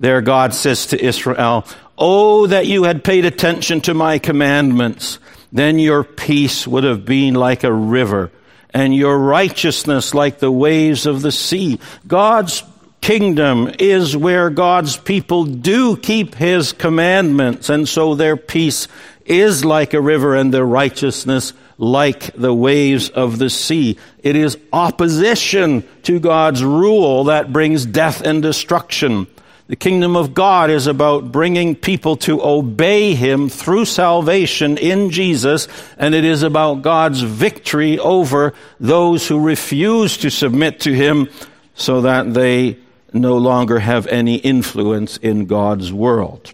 There 0.00 0.22
God 0.22 0.54
says 0.54 0.86
to 0.86 1.04
Israel, 1.04 1.66
Oh, 1.98 2.46
that 2.46 2.66
you 2.66 2.84
had 2.84 3.04
paid 3.04 3.26
attention 3.26 3.82
to 3.82 3.92
my 3.92 4.18
commandments. 4.18 5.18
Then 5.52 5.78
your 5.78 6.02
peace 6.02 6.66
would 6.66 6.84
have 6.84 7.04
been 7.04 7.34
like 7.34 7.62
a 7.62 7.72
river 7.72 8.30
and 8.74 8.94
your 8.94 9.16
righteousness 9.16 10.12
like 10.12 10.40
the 10.40 10.50
waves 10.50 11.06
of 11.06 11.22
the 11.22 11.32
sea. 11.32 11.78
God's 12.06 12.64
kingdom 13.00 13.70
is 13.78 14.16
where 14.16 14.50
God's 14.50 14.96
people 14.96 15.44
do 15.44 15.96
keep 15.96 16.34
his 16.34 16.72
commandments, 16.72 17.70
and 17.70 17.88
so 17.88 18.14
their 18.14 18.36
peace 18.36 18.88
is 19.24 19.64
like 19.64 19.94
a 19.94 20.00
river 20.00 20.34
and 20.34 20.52
their 20.52 20.66
righteousness 20.66 21.52
like 21.78 22.34
the 22.34 22.54
waves 22.54 23.08
of 23.10 23.38
the 23.38 23.50
sea. 23.50 23.98
It 24.22 24.36
is 24.36 24.58
opposition 24.72 25.86
to 26.02 26.20
God's 26.20 26.62
rule 26.62 27.24
that 27.24 27.52
brings 27.52 27.86
death 27.86 28.20
and 28.22 28.42
destruction. 28.42 29.26
The 29.66 29.76
kingdom 29.76 30.14
of 30.14 30.34
God 30.34 30.68
is 30.68 30.86
about 30.86 31.32
bringing 31.32 31.74
people 31.74 32.16
to 32.18 32.44
obey 32.44 33.14
Him 33.14 33.48
through 33.48 33.86
salvation 33.86 34.76
in 34.76 35.08
Jesus, 35.08 35.68
and 35.96 36.14
it 36.14 36.24
is 36.24 36.42
about 36.42 36.82
God's 36.82 37.22
victory 37.22 37.98
over 37.98 38.52
those 38.78 39.26
who 39.26 39.40
refuse 39.40 40.18
to 40.18 40.30
submit 40.30 40.80
to 40.80 40.92
Him 40.92 41.30
so 41.74 42.02
that 42.02 42.34
they 42.34 42.76
no 43.14 43.38
longer 43.38 43.78
have 43.78 44.06
any 44.08 44.34
influence 44.34 45.16
in 45.16 45.46
God's 45.46 45.90
world. 45.90 46.52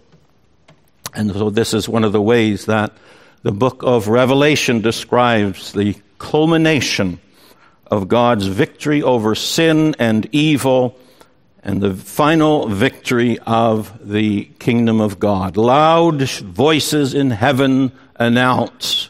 And 1.13 1.33
so 1.33 1.49
this 1.49 1.73
is 1.73 1.89
one 1.89 2.05
of 2.05 2.13
the 2.13 2.21
ways 2.21 2.67
that 2.67 2.93
the 3.43 3.51
book 3.51 3.83
of 3.83 4.07
Revelation 4.07 4.79
describes 4.79 5.73
the 5.73 5.97
culmination 6.17 7.19
of 7.87 8.07
God's 8.07 8.47
victory 8.47 9.03
over 9.03 9.35
sin 9.35 9.95
and 9.99 10.29
evil 10.31 10.97
and 11.63 11.81
the 11.81 11.93
final 11.93 12.67
victory 12.67 13.37
of 13.39 14.09
the 14.11 14.45
kingdom 14.59 14.99
of 14.99 15.19
God. 15.19 15.57
Loud 15.57 16.21
voices 16.21 17.13
in 17.13 17.31
heaven 17.31 17.91
announce 18.15 19.09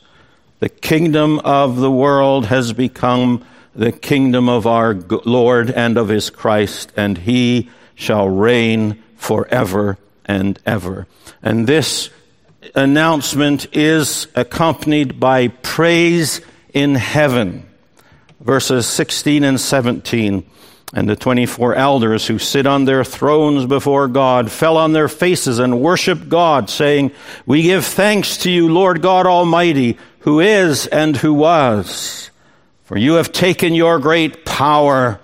the 0.61 0.69
kingdom 0.69 1.39
of 1.39 1.77
the 1.77 1.89
world 1.89 2.45
has 2.45 2.71
become 2.71 3.43
the 3.73 3.91
kingdom 3.91 4.47
of 4.47 4.67
our 4.67 4.93
Lord 4.93 5.71
and 5.71 5.97
of 5.97 6.09
his 6.09 6.29
Christ, 6.29 6.91
and 6.95 7.17
he 7.17 7.69
shall 7.95 8.29
reign 8.29 9.01
forever 9.15 9.97
and 10.25 10.59
ever. 10.65 11.07
And 11.41 11.65
this 11.65 12.11
announcement 12.75 13.75
is 13.75 14.27
accompanied 14.35 15.19
by 15.19 15.47
praise 15.47 16.41
in 16.73 16.93
heaven. 16.93 17.65
Verses 18.39 18.85
16 18.85 19.43
and 19.43 19.59
17. 19.59 20.45
And 20.93 21.07
the 21.07 21.15
24 21.15 21.75
elders 21.75 22.27
who 22.27 22.37
sit 22.37 22.67
on 22.67 22.83
their 22.83 23.05
thrones 23.05 23.65
before 23.65 24.09
God 24.09 24.51
fell 24.51 24.75
on 24.75 24.91
their 24.91 25.07
faces 25.07 25.57
and 25.57 25.81
worshiped 25.81 26.27
God, 26.27 26.69
saying, 26.69 27.11
We 27.45 27.61
give 27.61 27.85
thanks 27.85 28.37
to 28.39 28.51
you, 28.51 28.67
Lord 28.67 29.01
God 29.01 29.25
Almighty, 29.25 29.97
who 30.19 30.41
is 30.41 30.87
and 30.87 31.15
who 31.15 31.33
was. 31.33 32.29
For 32.83 32.97
you 32.97 33.13
have 33.13 33.31
taken 33.31 33.73
your 33.73 33.99
great 33.99 34.43
power 34.43 35.21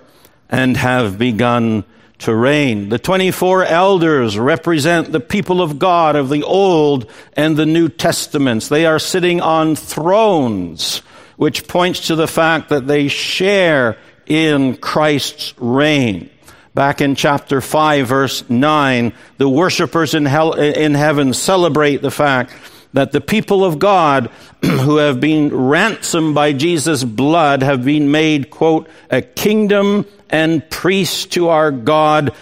and 0.48 0.74
have 0.78 1.18
begun 1.18 1.84
to 2.20 2.34
reign. 2.34 2.88
The 2.88 2.98
24 2.98 3.64
elders 3.64 4.38
represent 4.38 5.12
the 5.12 5.20
people 5.20 5.60
of 5.60 5.78
God 5.78 6.16
of 6.16 6.30
the 6.30 6.42
Old 6.42 7.10
and 7.34 7.56
the 7.56 7.66
New 7.66 7.90
Testaments. 7.90 8.68
They 8.68 8.86
are 8.86 8.98
sitting 8.98 9.42
on 9.42 9.76
thrones, 9.76 10.98
which 11.36 11.68
points 11.68 12.06
to 12.08 12.16
the 12.16 12.26
fact 12.26 12.70
that 12.70 12.86
they 12.86 13.08
share 13.08 13.98
in 14.28 14.76
Christ's 14.76 15.54
reign. 15.58 16.30
Back 16.74 17.00
in 17.00 17.16
chapter 17.16 17.60
5, 17.60 18.06
verse 18.06 18.48
9, 18.48 19.12
the 19.38 19.48
worshippers 19.48 20.14
in, 20.14 20.26
hell, 20.26 20.52
in 20.52 20.94
heaven 20.94 21.34
celebrate 21.34 22.02
the 22.02 22.10
fact 22.10 22.52
that 22.92 23.10
the 23.10 23.20
people 23.20 23.64
of 23.64 23.78
God 23.78 24.30
who 24.62 24.96
have 24.96 25.18
been 25.18 25.54
ransomed 25.54 26.34
by 26.34 26.52
Jesus' 26.52 27.02
blood 27.02 27.62
have 27.62 27.84
been 27.84 28.10
made, 28.10 28.50
quote, 28.50 28.88
a 29.10 29.22
kingdom 29.22 30.06
and 30.30 30.68
priests 30.70 31.26
to 31.26 31.48
our 31.48 31.72
God. 31.72 32.32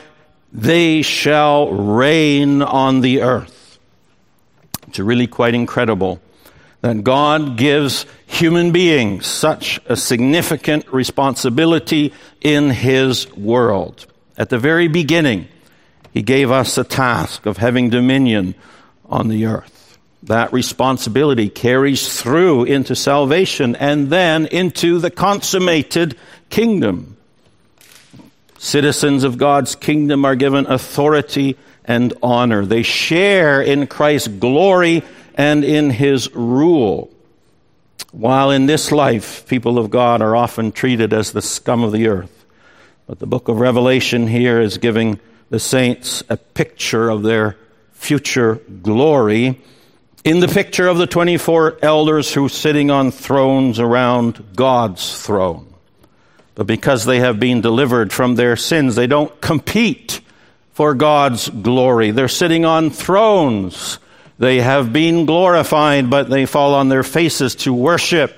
They 0.52 1.02
shall 1.02 1.70
reign 1.70 2.62
on 2.62 3.00
the 3.00 3.22
earth. 3.22 3.78
It's 4.88 4.98
really 4.98 5.26
quite 5.26 5.54
incredible 5.54 6.20
that 6.80 7.04
God 7.04 7.56
gives 7.56 8.06
human 8.26 8.72
beings 8.72 9.26
such 9.26 9.80
a 9.86 9.96
significant 9.96 10.92
responsibility 10.92 12.12
in 12.40 12.70
His 12.70 13.32
world. 13.34 14.06
At 14.36 14.50
the 14.50 14.58
very 14.58 14.88
beginning, 14.88 15.48
He 16.12 16.22
gave 16.22 16.50
us 16.50 16.78
a 16.78 16.84
task 16.84 17.46
of 17.46 17.56
having 17.56 17.90
dominion 17.90 18.54
on 19.06 19.28
the 19.28 19.46
earth. 19.46 19.98
That 20.24 20.52
responsibility 20.52 21.48
carries 21.48 22.20
through 22.20 22.64
into 22.64 22.96
salvation 22.96 23.76
and 23.76 24.10
then 24.10 24.46
into 24.46 24.98
the 24.98 25.10
consummated 25.10 26.16
kingdom. 26.50 27.16
Citizens 28.58 29.22
of 29.22 29.38
God's 29.38 29.76
kingdom 29.76 30.24
are 30.24 30.34
given 30.34 30.66
authority 30.66 31.56
and 31.84 32.12
honor. 32.22 32.66
They 32.66 32.82
share 32.82 33.62
in 33.62 33.86
Christ's 33.86 34.28
glory 34.28 35.04
and 35.36 35.64
in 35.64 35.90
his 35.90 36.32
rule. 36.34 37.10
While 38.12 38.50
in 38.50 38.66
this 38.66 38.92
life, 38.92 39.46
people 39.46 39.78
of 39.78 39.90
God 39.90 40.22
are 40.22 40.34
often 40.34 40.72
treated 40.72 41.12
as 41.12 41.32
the 41.32 41.42
scum 41.42 41.82
of 41.82 41.92
the 41.92 42.08
earth. 42.08 42.44
But 43.06 43.18
the 43.18 43.26
book 43.26 43.48
of 43.48 43.60
Revelation 43.60 44.26
here 44.26 44.60
is 44.60 44.78
giving 44.78 45.20
the 45.50 45.60
saints 45.60 46.24
a 46.28 46.36
picture 46.36 47.08
of 47.08 47.22
their 47.22 47.56
future 47.92 48.56
glory 48.82 49.60
in 50.26 50.40
the 50.40 50.48
picture 50.48 50.88
of 50.88 50.98
the 50.98 51.06
24 51.06 51.78
elders 51.82 52.34
who 52.34 52.46
are 52.46 52.48
sitting 52.48 52.90
on 52.90 53.12
thrones 53.12 53.78
around 53.78 54.44
God's 54.56 55.22
throne. 55.24 55.72
But 56.56 56.66
because 56.66 57.04
they 57.04 57.20
have 57.20 57.38
been 57.38 57.60
delivered 57.60 58.12
from 58.12 58.34
their 58.34 58.56
sins, 58.56 58.96
they 58.96 59.06
don't 59.06 59.40
compete 59.40 60.20
for 60.72 60.94
God's 60.94 61.48
glory. 61.48 62.10
They're 62.10 62.26
sitting 62.26 62.64
on 62.64 62.90
thrones. 62.90 64.00
They 64.38 64.60
have 64.60 64.92
been 64.92 65.26
glorified, 65.26 66.10
but 66.10 66.28
they 66.28 66.46
fall 66.46 66.74
on 66.74 66.88
their 66.88 67.02
faces 67.02 67.54
to 67.56 67.72
worship 67.72 68.36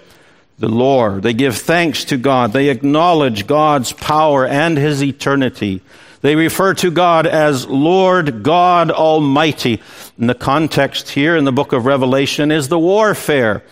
the 0.58 0.68
Lord. 0.68 1.22
They 1.22 1.34
give 1.34 1.56
thanks 1.56 2.04
to 2.06 2.16
God. 2.16 2.52
They 2.52 2.68
acknowledge 2.68 3.46
God's 3.46 3.92
power 3.92 4.46
and 4.46 4.76
His 4.76 5.02
eternity. 5.02 5.82
They 6.20 6.34
refer 6.34 6.74
to 6.74 6.90
God 6.90 7.26
as 7.26 7.66
Lord 7.66 8.42
God 8.42 8.90
Almighty. 8.90 9.80
And 10.18 10.28
the 10.28 10.34
context 10.34 11.10
here 11.10 11.36
in 11.36 11.44
the 11.44 11.52
book 11.52 11.72
of 11.72 11.86
Revelation 11.86 12.50
is 12.50 12.68
the 12.68 12.78
warfare 12.78 13.62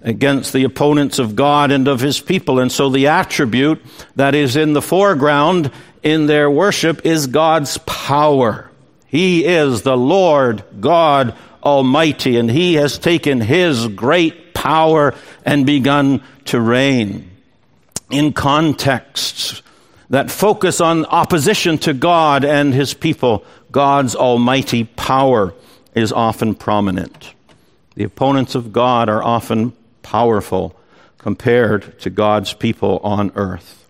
against 0.00 0.52
the 0.52 0.64
opponents 0.64 1.18
of 1.18 1.36
God 1.36 1.70
and 1.70 1.88
of 1.88 2.00
his 2.00 2.20
people. 2.20 2.60
And 2.60 2.70
so 2.70 2.88
the 2.88 3.08
attribute 3.08 3.82
that 4.14 4.34
is 4.34 4.56
in 4.56 4.72
the 4.72 4.80
foreground 4.80 5.70
in 6.02 6.26
their 6.26 6.50
worship 6.50 7.04
is 7.04 7.26
God's 7.26 7.76
power. 7.78 8.65
He 9.06 9.44
is 9.44 9.82
the 9.82 9.96
Lord 9.96 10.64
God 10.80 11.36
Almighty, 11.62 12.36
and 12.36 12.50
he 12.50 12.74
has 12.74 12.98
taken 12.98 13.40
his 13.40 13.86
great 13.88 14.54
power 14.54 15.14
and 15.44 15.66
begun 15.66 16.22
to 16.46 16.60
reign. 16.60 17.30
In 18.10 18.32
contexts 18.32 19.62
that 20.10 20.30
focus 20.30 20.80
on 20.80 21.04
opposition 21.06 21.78
to 21.78 21.92
God 21.92 22.44
and 22.44 22.72
his 22.72 22.94
people, 22.94 23.44
God's 23.72 24.14
almighty 24.14 24.84
power 24.84 25.54
is 25.94 26.12
often 26.12 26.54
prominent. 26.54 27.34
The 27.94 28.04
opponents 28.04 28.54
of 28.54 28.72
God 28.72 29.08
are 29.08 29.22
often 29.22 29.72
powerful 30.02 30.78
compared 31.18 31.98
to 32.00 32.10
God's 32.10 32.52
people 32.52 33.00
on 33.02 33.32
earth. 33.34 33.85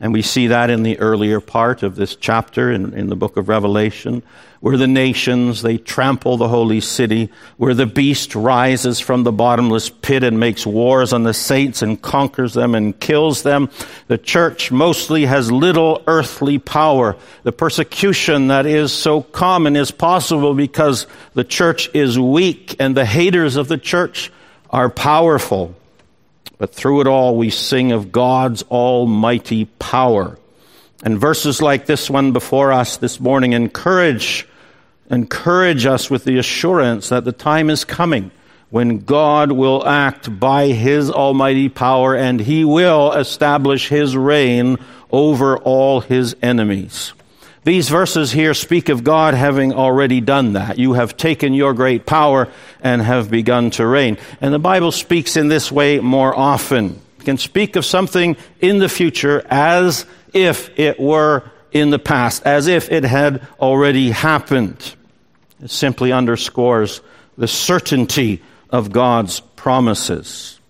And 0.00 0.12
we 0.12 0.22
see 0.22 0.48
that 0.48 0.70
in 0.70 0.82
the 0.82 0.98
earlier 0.98 1.40
part 1.40 1.84
of 1.84 1.94
this 1.94 2.16
chapter 2.16 2.70
in, 2.72 2.94
in, 2.94 3.08
the 3.08 3.16
book 3.16 3.36
of 3.36 3.48
Revelation, 3.48 4.24
where 4.58 4.76
the 4.76 4.88
nations, 4.88 5.62
they 5.62 5.78
trample 5.78 6.36
the 6.36 6.48
holy 6.48 6.80
city, 6.80 7.30
where 7.58 7.74
the 7.74 7.86
beast 7.86 8.34
rises 8.34 8.98
from 8.98 9.22
the 9.22 9.30
bottomless 9.30 9.90
pit 9.90 10.24
and 10.24 10.40
makes 10.40 10.66
wars 10.66 11.12
on 11.12 11.22
the 11.22 11.32
saints 11.32 11.80
and 11.80 12.02
conquers 12.02 12.54
them 12.54 12.74
and 12.74 12.98
kills 12.98 13.44
them. 13.44 13.70
The 14.08 14.18
church 14.18 14.72
mostly 14.72 15.26
has 15.26 15.52
little 15.52 16.02
earthly 16.08 16.58
power. 16.58 17.16
The 17.44 17.52
persecution 17.52 18.48
that 18.48 18.66
is 18.66 18.92
so 18.92 19.22
common 19.22 19.76
is 19.76 19.92
possible 19.92 20.54
because 20.54 21.06
the 21.34 21.44
church 21.44 21.88
is 21.94 22.18
weak 22.18 22.74
and 22.80 22.96
the 22.96 23.06
haters 23.06 23.54
of 23.54 23.68
the 23.68 23.78
church 23.78 24.32
are 24.70 24.90
powerful. 24.90 25.76
But 26.58 26.74
through 26.74 27.00
it 27.00 27.06
all, 27.06 27.36
we 27.36 27.50
sing 27.50 27.92
of 27.92 28.12
God's 28.12 28.62
almighty 28.64 29.66
power. 29.78 30.38
And 31.02 31.18
verses 31.18 31.60
like 31.60 31.86
this 31.86 32.08
one 32.08 32.32
before 32.32 32.72
us 32.72 32.96
this 32.96 33.20
morning 33.20 33.52
encourage, 33.52 34.48
encourage 35.10 35.84
us 35.86 36.08
with 36.08 36.24
the 36.24 36.38
assurance 36.38 37.08
that 37.08 37.24
the 37.24 37.32
time 37.32 37.70
is 37.70 37.84
coming 37.84 38.30
when 38.70 38.98
God 38.98 39.52
will 39.52 39.86
act 39.86 40.40
by 40.40 40.68
His 40.68 41.10
almighty 41.10 41.68
power 41.68 42.16
and 42.16 42.40
He 42.40 42.64
will 42.64 43.12
establish 43.12 43.88
His 43.88 44.16
reign 44.16 44.78
over 45.10 45.56
all 45.58 46.00
His 46.00 46.34
enemies. 46.42 47.12
These 47.64 47.88
verses 47.88 48.30
here 48.30 48.52
speak 48.52 48.90
of 48.90 49.04
God 49.04 49.32
having 49.32 49.72
already 49.72 50.20
done 50.20 50.52
that. 50.52 50.78
You 50.78 50.92
have 50.92 51.16
taken 51.16 51.54
your 51.54 51.72
great 51.72 52.04
power 52.04 52.52
and 52.82 53.00
have 53.00 53.30
begun 53.30 53.70
to 53.72 53.86
reign. 53.86 54.18
And 54.42 54.52
the 54.52 54.58
Bible 54.58 54.92
speaks 54.92 55.38
in 55.38 55.48
this 55.48 55.72
way 55.72 55.98
more 55.98 56.36
often. 56.36 57.00
It 57.20 57.24
can 57.24 57.38
speak 57.38 57.76
of 57.76 57.86
something 57.86 58.36
in 58.60 58.80
the 58.80 58.90
future 58.90 59.42
as 59.48 60.04
if 60.34 60.78
it 60.78 61.00
were 61.00 61.50
in 61.72 61.88
the 61.88 61.98
past, 61.98 62.42
as 62.44 62.66
if 62.66 62.92
it 62.92 63.02
had 63.02 63.46
already 63.58 64.10
happened. 64.10 64.94
It 65.62 65.70
simply 65.70 66.12
underscores 66.12 67.00
the 67.38 67.48
certainty 67.48 68.42
of 68.68 68.92
God's 68.92 69.40
promises. 69.40 70.60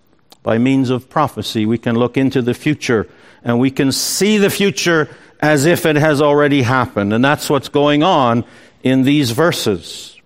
By 0.43 0.59
means 0.59 0.91
of 0.91 1.09
prophecy, 1.09 1.65
we 1.65 1.77
can 1.77 1.95
look 1.95 2.15
into 2.15 2.41
the 2.41 2.53
future 2.53 3.09
and 3.43 3.59
we 3.59 3.69
can 3.69 3.91
see 3.91 4.37
the 4.37 4.49
future 4.49 5.09
as 5.41 5.65
if 5.65 5.85
it 5.85 5.95
has 5.95 6.21
already 6.21 6.61
happened. 6.61 7.13
And 7.13 7.23
that's 7.23 7.49
what's 7.49 7.69
going 7.69 8.03
on 8.03 8.45
in 8.83 9.03
these 9.03 9.31
verses. 9.31 10.19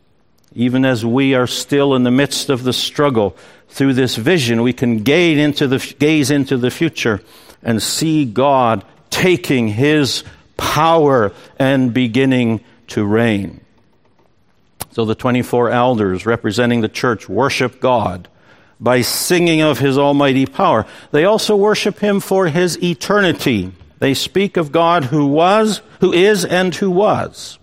Even 0.53 0.85
as 0.85 1.05
we 1.05 1.35
are 1.35 1.47
still 1.47 1.95
in 1.95 2.03
the 2.03 2.11
midst 2.11 2.49
of 2.49 2.63
the 2.63 2.73
struggle 2.73 3.35
through 3.69 3.93
this 3.93 4.15
vision, 4.15 4.61
we 4.61 4.73
can 4.73 5.03
gaze 5.03 5.37
into 5.37 5.67
the, 5.67 5.95
gaze 5.99 6.31
into 6.31 6.57
the 6.57 6.71
future 6.71 7.21
and 7.61 7.81
see 7.81 8.25
God 8.25 8.83
taking 9.09 9.67
his 9.67 10.23
power 10.57 11.31
and 11.57 11.93
beginning 11.93 12.61
to 12.87 13.05
reign. 13.05 13.61
So 14.91 15.05
the 15.05 15.15
24 15.15 15.69
elders 15.69 16.25
representing 16.25 16.81
the 16.81 16.89
church 16.89 17.29
worship 17.29 17.79
God 17.79 18.27
by 18.79 19.01
singing 19.01 19.61
of 19.61 19.79
his 19.79 19.97
almighty 19.97 20.45
power. 20.45 20.85
They 21.11 21.25
also 21.25 21.55
worship 21.55 21.99
him 21.99 22.19
for 22.19 22.47
his 22.47 22.81
eternity. 22.81 23.71
They 23.99 24.13
speak 24.13 24.57
of 24.57 24.71
God 24.71 25.05
who 25.05 25.27
was, 25.27 25.81
who 25.99 26.13
is, 26.13 26.45
and 26.45 26.73
who 26.73 26.89
was. 26.89 27.59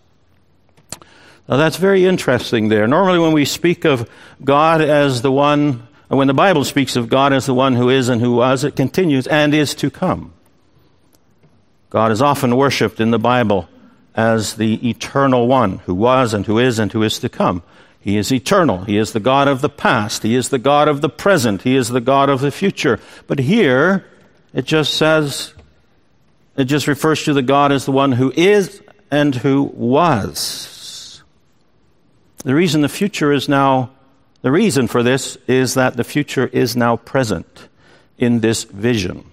Now 1.49 1.57
that's 1.57 1.77
very 1.77 2.05
interesting 2.05 2.68
there. 2.68 2.87
Normally, 2.87 3.18
when 3.18 3.33
we 3.33 3.44
speak 3.44 3.85
of 3.85 4.09
God 4.42 4.81
as 4.81 5.22
the 5.22 5.33
one, 5.33 5.87
when 6.09 6.29
the 6.29 6.35
Bible 6.35 6.64
speaks 6.64 6.96
of 6.96 7.09
God 7.09 7.33
as 7.33 7.46
the 7.46 7.55
one 7.55 7.75
who 7.75 7.88
is 7.88 8.09
and 8.09 8.20
who 8.20 8.35
was, 8.35 8.64
it 8.64 8.77
continues, 8.77 9.27
and 9.27 9.55
is 9.55 9.75
to 9.77 9.90
come. 9.90 10.33
God 11.88 12.12
is 12.12 12.20
often 12.20 12.57
worshiped 12.57 13.01
in 13.01 13.11
the 13.11 13.18
Bible 13.18 13.68
as 14.14 14.55
the 14.55 14.88
eternal 14.88 15.46
one 15.46 15.79
who 15.81 15.94
was 15.94 16.35
and 16.35 16.44
who 16.46 16.59
is 16.59 16.79
and 16.79 16.92
who 16.92 17.03
is 17.03 17.18
to 17.20 17.29
come. 17.29 17.62
He 18.01 18.16
is 18.16 18.33
eternal. 18.33 18.85
He 18.85 18.99
is 18.99 19.12
the 19.12 19.20
God 19.20 19.49
of 19.49 19.61
the 19.61 19.68
past. 19.68 20.22
He 20.22 20.35
is 20.35 20.49
the 20.49 20.59
God 20.59 20.88
of 20.88 21.01
the 21.01 21.09
present. 21.09 21.62
He 21.62 21.77
is 21.77 21.88
the 21.88 22.01
God 22.01 22.29
of 22.29 22.40
the 22.40 22.51
future. 22.51 23.01
But 23.27 23.40
here, 23.40 24.05
it 24.53 24.64
just 24.64 24.94
says 24.94 25.55
it 26.56 26.64
just 26.64 26.86
refers 26.86 27.24
to 27.24 27.34
the 27.34 27.42
God 27.42 27.72
as 27.72 27.84
the 27.84 27.92
one 27.92 28.12
who 28.12 28.32
is 28.34 28.82
and 29.10 29.34
who 29.34 29.62
was. 29.62 31.22
The 32.38 32.54
reason 32.54 32.80
the 32.80 32.88
future 32.88 33.32
is 33.32 33.48
now, 33.48 33.90
the 34.42 34.50
reason 34.50 34.86
for 34.86 35.02
this 35.02 35.36
is 35.46 35.74
that 35.74 35.96
the 35.96 36.04
future 36.04 36.46
is 36.46 36.76
now 36.76 36.96
present 36.96 37.68
in 38.18 38.40
this 38.40 38.64
vision. 38.64 39.24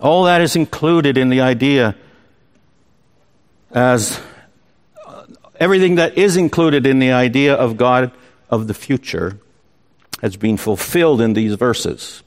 All 0.00 0.24
that 0.24 0.40
is 0.40 0.56
included 0.56 1.16
in 1.16 1.28
the 1.28 1.40
idea 1.40 1.96
as 3.70 4.20
uh, 5.06 5.24
everything 5.58 5.96
that 5.96 6.18
is 6.18 6.36
included 6.36 6.86
in 6.86 6.98
the 6.98 7.12
idea 7.12 7.54
of 7.54 7.76
God 7.76 8.12
of 8.50 8.66
the 8.66 8.74
future 8.74 9.38
has 10.20 10.36
been 10.36 10.56
fulfilled 10.56 11.20
in 11.20 11.32
these 11.32 11.54
verses. 11.54 12.22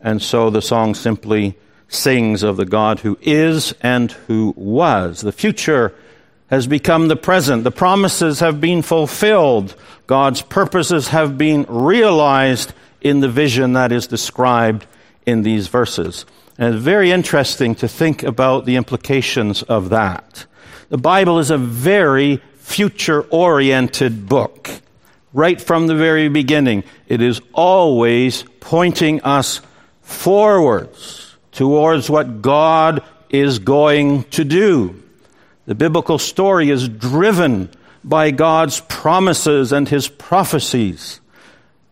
And 0.00 0.20
so 0.20 0.50
the 0.50 0.60
song 0.60 0.94
simply 0.94 1.56
sings 1.92 2.42
of 2.42 2.56
the 2.56 2.64
God 2.64 3.00
who 3.00 3.18
is 3.20 3.74
and 3.80 4.10
who 4.12 4.54
was. 4.56 5.20
The 5.20 5.32
future 5.32 5.94
has 6.48 6.66
become 6.66 7.08
the 7.08 7.16
present. 7.16 7.64
The 7.64 7.70
promises 7.70 8.40
have 8.40 8.60
been 8.60 8.82
fulfilled. 8.82 9.74
God's 10.06 10.42
purposes 10.42 11.08
have 11.08 11.38
been 11.38 11.64
realized 11.68 12.72
in 13.00 13.20
the 13.20 13.28
vision 13.28 13.74
that 13.74 13.92
is 13.92 14.06
described 14.06 14.86
in 15.26 15.42
these 15.42 15.68
verses. 15.68 16.24
And 16.58 16.74
it's 16.74 16.84
very 16.84 17.10
interesting 17.10 17.74
to 17.76 17.88
think 17.88 18.22
about 18.22 18.64
the 18.64 18.76
implications 18.76 19.62
of 19.62 19.90
that. 19.90 20.46
The 20.88 20.98
Bible 20.98 21.38
is 21.38 21.50
a 21.50 21.58
very 21.58 22.42
future 22.56 23.22
oriented 23.22 24.28
book. 24.28 24.70
Right 25.32 25.60
from 25.60 25.86
the 25.86 25.94
very 25.94 26.28
beginning, 26.28 26.84
it 27.08 27.22
is 27.22 27.40
always 27.54 28.44
pointing 28.60 29.22
us 29.22 29.62
forwards 30.02 31.31
towards 31.52 32.10
what 32.10 32.42
God 32.42 33.04
is 33.30 33.58
going 33.58 34.24
to 34.24 34.44
do. 34.44 35.02
The 35.66 35.74
biblical 35.74 36.18
story 36.18 36.70
is 36.70 36.88
driven 36.88 37.70
by 38.02 38.30
God's 38.30 38.80
promises 38.80 39.72
and 39.72 39.88
his 39.88 40.08
prophecies. 40.08 41.20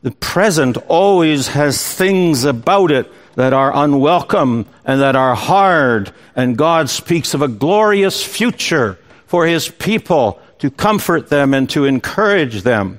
The 0.02 0.10
present 0.10 0.76
always 0.88 1.48
has 1.48 1.94
things 1.94 2.44
about 2.44 2.90
it 2.90 3.12
that 3.36 3.52
are 3.52 3.72
unwelcome 3.74 4.66
and 4.84 5.00
that 5.00 5.14
are 5.14 5.34
hard, 5.34 6.12
and 6.34 6.56
God 6.56 6.90
speaks 6.90 7.34
of 7.34 7.42
a 7.42 7.48
glorious 7.48 8.24
future 8.24 8.98
for 9.26 9.46
his 9.46 9.68
people 9.68 10.40
to 10.58 10.70
comfort 10.70 11.28
them 11.28 11.54
and 11.54 11.70
to 11.70 11.84
encourage 11.84 12.62
them. 12.62 12.98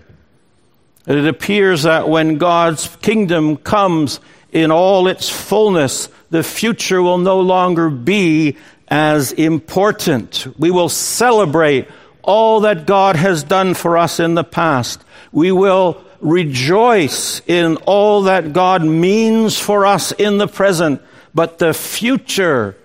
It 1.07 1.25
appears 1.25 1.83
that 1.83 2.07
when 2.07 2.37
God's 2.37 2.87
kingdom 2.97 3.57
comes 3.57 4.19
in 4.51 4.71
all 4.71 5.07
its 5.07 5.29
fullness, 5.29 6.09
the 6.29 6.43
future 6.43 7.01
will 7.01 7.17
no 7.17 7.39
longer 7.39 7.89
be 7.89 8.57
as 8.87 9.31
important. 9.31 10.47
We 10.59 10.71
will 10.71 10.89
celebrate 10.89 11.87
all 12.21 12.61
that 12.61 12.85
God 12.85 13.15
has 13.15 13.43
done 13.43 13.73
for 13.73 13.97
us 13.97 14.19
in 14.19 14.35
the 14.35 14.43
past. 14.43 15.03
We 15.31 15.51
will 15.51 16.03
rejoice 16.19 17.41
in 17.47 17.77
all 17.77 18.23
that 18.23 18.53
God 18.53 18.83
means 18.83 19.57
for 19.57 19.85
us 19.85 20.11
in 20.11 20.37
the 20.37 20.47
present, 20.47 21.01
but 21.33 21.57
the 21.57 21.73
future 21.73 22.75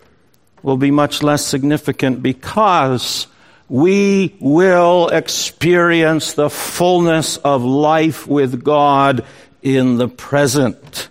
will 0.62 0.76
be 0.76 0.90
much 0.90 1.22
less 1.22 1.44
significant 1.44 2.22
because 2.22 3.26
we 3.68 4.36
will 4.40 5.08
experience 5.08 6.32
the 6.34 6.48
fullness 6.48 7.36
of 7.38 7.62
life 7.64 8.26
with 8.26 8.62
God 8.64 9.24
in 9.62 9.96
the 9.96 10.08
present. 10.08 11.08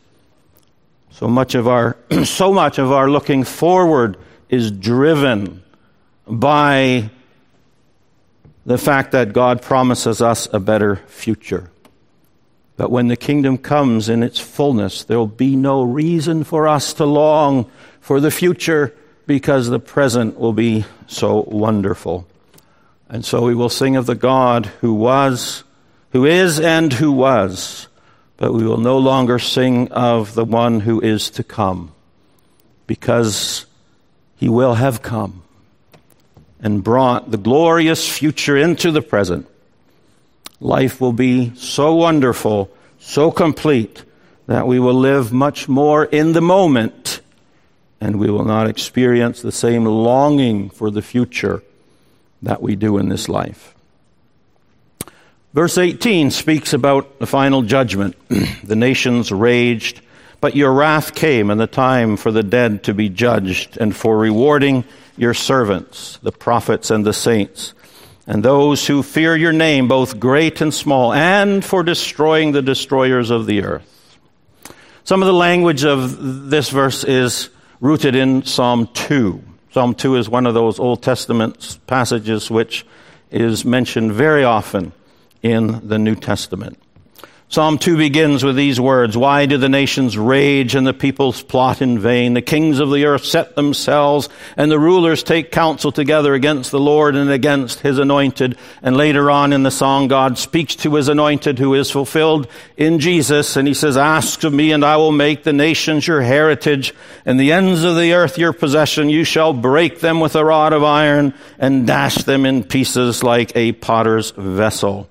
So 1.16 1.30
much 1.30 1.56
of 1.56 1.66
our, 1.66 1.96
so 2.26 2.52
much 2.52 2.78
of 2.78 2.92
our 2.92 3.10
looking 3.10 3.46
forward 3.46 4.18
is 4.50 4.70
driven 4.70 5.64
by 6.28 7.10
the 8.66 8.78
fact 8.78 9.14
that 9.14 9.32
God 9.32 9.62
promises 9.62 10.22
us 10.22 10.50
a 10.52 10.60
better 10.60 10.98
future. 11.08 11.72
But 12.76 12.92
when 12.92 13.08
the 13.08 13.16
kingdom 13.16 13.58
comes 13.58 14.10
in 14.10 14.24
its 14.24 14.42
fullness, 14.42 15.06
there 15.06 15.18
will 15.18 15.26
be 15.26 15.56
no 15.56 15.84
reason 15.84 16.44
for 16.44 16.68
us 16.68 16.92
to 16.96 17.06
long 17.06 17.72
for 18.02 18.20
the 18.20 18.30
future 18.30 18.94
because 19.26 19.70
the 19.70 19.80
present 19.80 20.38
will 20.38 20.52
be 20.52 20.84
so 21.08 21.46
wonderful. 21.48 22.28
And 23.08 23.24
so 23.24 23.42
we 23.42 23.56
will 23.56 23.70
sing 23.70 23.96
of 23.96 24.06
the 24.06 24.16
God 24.16 24.66
who 24.82 24.94
was, 24.94 25.64
who 26.12 26.26
is, 26.26 26.60
and 26.60 26.92
who 26.92 27.14
was, 27.14 27.88
but 28.38 28.54
we 28.54 28.66
will 28.66 28.78
no 28.78 28.98
longer 28.98 29.40
sing 29.40 29.92
of 29.92 30.34
the 30.34 30.46
one 30.46 30.82
who 30.82 31.00
is 31.02 31.30
to 31.32 31.44
come 31.44 31.92
because 32.88 33.66
he 34.36 34.50
will 34.50 34.76
have 34.76 35.02
come 35.02 35.44
and 36.60 36.84
brought 36.84 37.32
the 37.32 37.38
glorious 37.38 38.08
future 38.08 38.58
into 38.58 38.92
the 38.92 39.02
present. 39.02 39.48
Life 40.60 41.00
will 41.00 41.14
be 41.14 41.54
so 41.56 41.94
wonderful, 41.94 42.72
so 43.00 43.32
complete, 43.32 44.04
that 44.48 44.68
we 44.68 44.80
will 44.80 44.96
live 44.96 45.32
much 45.32 45.68
more 45.68 46.06
in 46.06 46.34
the 46.34 46.42
moment 46.42 47.22
and 48.02 48.20
we 48.20 48.30
will 48.30 48.46
not 48.46 48.68
experience 48.68 49.42
the 49.42 49.52
same 49.52 49.86
longing 49.86 50.70
for 50.70 50.92
the 50.92 51.02
future 51.02 51.64
that 52.42 52.62
we 52.62 52.76
do 52.76 52.98
in 52.98 53.10
this 53.10 53.30
life. 53.30 53.75
Verse 55.56 55.78
18 55.78 56.32
speaks 56.32 56.74
about 56.74 57.18
the 57.20 57.26
final 57.26 57.62
judgment. 57.62 58.18
the 58.66 58.76
nations 58.76 59.32
raged, 59.32 60.02
but 60.42 60.54
your 60.54 60.74
wrath 60.74 61.16
came, 61.16 61.50
and 61.50 61.58
the 61.58 61.66
time 61.66 62.18
for 62.18 62.30
the 62.30 62.44
dead 62.44 62.84
to 62.84 62.94
be 62.94 63.08
judged, 63.08 63.78
and 63.78 63.96
for 63.96 64.18
rewarding 64.18 64.84
your 65.16 65.34
servants, 65.34 66.20
the 66.22 66.34
prophets 66.34 66.92
and 66.92 67.06
the 67.06 67.14
saints, 67.14 67.74
and 68.28 68.44
those 68.44 68.86
who 68.86 69.02
fear 69.02 69.34
your 69.34 69.54
name, 69.54 69.88
both 69.88 70.20
great 70.20 70.60
and 70.60 70.74
small, 70.74 71.14
and 71.14 71.64
for 71.64 71.84
destroying 71.84 72.52
the 72.52 72.62
destroyers 72.62 73.30
of 73.30 73.46
the 73.46 73.64
earth. 73.64 74.20
Some 75.06 75.22
of 75.22 75.26
the 75.26 75.32
language 75.34 75.86
of 75.86 76.50
this 76.50 76.70
verse 76.70 77.06
is 77.06 77.50
rooted 77.80 78.14
in 78.14 78.44
Psalm 78.44 78.90
2. 78.94 79.42
Psalm 79.72 79.96
2 79.96 80.18
is 80.18 80.28
one 80.28 80.48
of 80.48 80.54
those 80.54 80.80
Old 80.80 81.02
Testament 81.02 81.80
passages 81.88 82.52
which 82.52 82.86
is 83.32 83.64
mentioned 83.64 84.12
very 84.12 84.44
often 84.44 84.92
in 85.46 85.88
the 85.88 86.00
New 86.00 86.16
Testament. 86.16 86.76
Psalm 87.48 87.78
2 87.78 87.96
begins 87.98 88.44
with 88.44 88.56
these 88.56 88.80
words 88.82 89.16
Why 89.16 89.46
do 89.46 89.60
the 89.60 89.70
nations 89.70 90.18
rage 90.18 90.74
and 90.74 90.88
the 90.88 90.94
peoples 90.94 91.44
plot 91.44 91.84
in 91.84 92.00
vain? 92.00 92.34
The 92.34 92.42
kings 92.42 92.80
of 92.80 92.90
the 92.90 93.06
earth 93.06 93.24
set 93.24 93.56
themselves, 93.56 94.28
and 94.58 94.72
the 94.72 94.80
rulers 94.80 95.22
take 95.22 95.52
counsel 95.52 95.92
together 95.92 96.34
against 96.34 96.72
the 96.72 96.80
Lord 96.80 97.16
and 97.16 97.30
against 97.30 97.82
his 97.82 98.00
anointed. 98.00 98.58
And 98.82 98.98
later 98.98 99.30
on 99.30 99.54
in 99.54 99.62
the 99.62 99.70
song, 99.70 100.08
God 100.08 100.40
speaks 100.40 100.76
to 100.78 100.96
his 100.96 101.08
anointed 101.08 101.60
who 101.60 101.76
is 101.76 101.92
fulfilled 101.92 102.48
in 102.76 103.00
Jesus, 103.00 103.56
and 103.56 103.68
he 103.68 103.76
says, 103.76 103.96
Ask 103.96 104.44
of 104.44 104.52
me, 104.52 104.72
and 104.72 104.84
I 104.84 104.98
will 104.98 105.12
make 105.12 105.44
the 105.44 105.54
nations 105.54 106.08
your 106.08 106.24
heritage, 106.24 106.92
and 107.24 107.40
the 107.40 107.52
ends 107.52 107.84
of 107.84 107.96
the 107.96 108.14
earth 108.14 108.40
your 108.40 108.54
possession. 108.54 109.10
You 109.10 109.24
shall 109.24 109.54
break 109.54 110.00
them 110.00 110.20
with 110.20 110.36
a 110.36 110.44
rod 110.44 110.74
of 110.74 110.84
iron, 110.84 111.36
and 111.60 111.86
dash 111.86 112.24
them 112.24 112.48
in 112.48 112.64
pieces 112.64 113.22
like 113.22 113.56
a 113.56 113.74
potter's 113.74 114.32
vessel. 114.32 115.08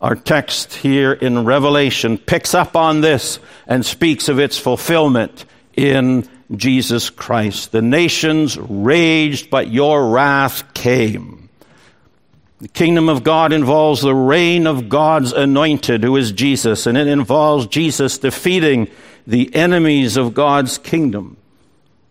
Our 0.00 0.14
text 0.14 0.74
here 0.74 1.12
in 1.12 1.44
Revelation 1.44 2.16
picks 2.16 2.54
up 2.54 2.74
on 2.74 3.02
this 3.02 3.38
and 3.66 3.84
speaks 3.84 4.28
of 4.28 4.38
its 4.38 4.58
fulfillment 4.58 5.44
in 5.76 6.26
Jesus 6.56 7.10
Christ. 7.10 7.72
The 7.72 7.82
nations 7.82 8.56
raged, 8.58 9.50
but 9.50 9.68
your 9.68 10.08
wrath 10.08 10.72
came. 10.72 11.50
The 12.60 12.68
kingdom 12.68 13.08
of 13.08 13.24
God 13.24 13.52
involves 13.52 14.00
the 14.02 14.14
reign 14.14 14.66
of 14.66 14.88
God's 14.88 15.32
anointed, 15.32 16.02
who 16.02 16.16
is 16.16 16.32
Jesus, 16.32 16.86
and 16.86 16.98
it 16.98 17.06
involves 17.06 17.66
Jesus 17.66 18.18
defeating 18.18 18.88
the 19.26 19.54
enemies 19.54 20.16
of 20.16 20.34
God's 20.34 20.76
kingdom. 20.78 21.36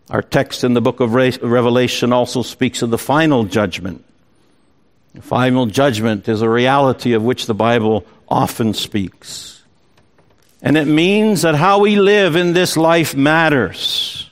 Our 0.08 0.22
text 0.22 0.64
in 0.64 0.74
the 0.74 0.80
book 0.80 1.00
of 1.00 1.14
Revelation 1.14 2.12
also 2.12 2.42
speaks 2.42 2.82
of 2.82 2.90
the 2.90 2.98
final 2.98 3.44
judgment. 3.44 4.04
Final 5.20 5.66
judgment 5.66 6.28
is 6.28 6.40
a 6.40 6.48
reality 6.48 7.14
of 7.14 7.22
which 7.22 7.46
the 7.46 7.54
Bible 7.54 8.06
often 8.28 8.74
speaks. 8.74 9.62
And 10.62 10.76
it 10.76 10.86
means 10.86 11.42
that 11.42 11.54
how 11.54 11.80
we 11.80 11.96
live 11.96 12.36
in 12.36 12.52
this 12.52 12.76
life 12.76 13.16
matters. 13.16 14.30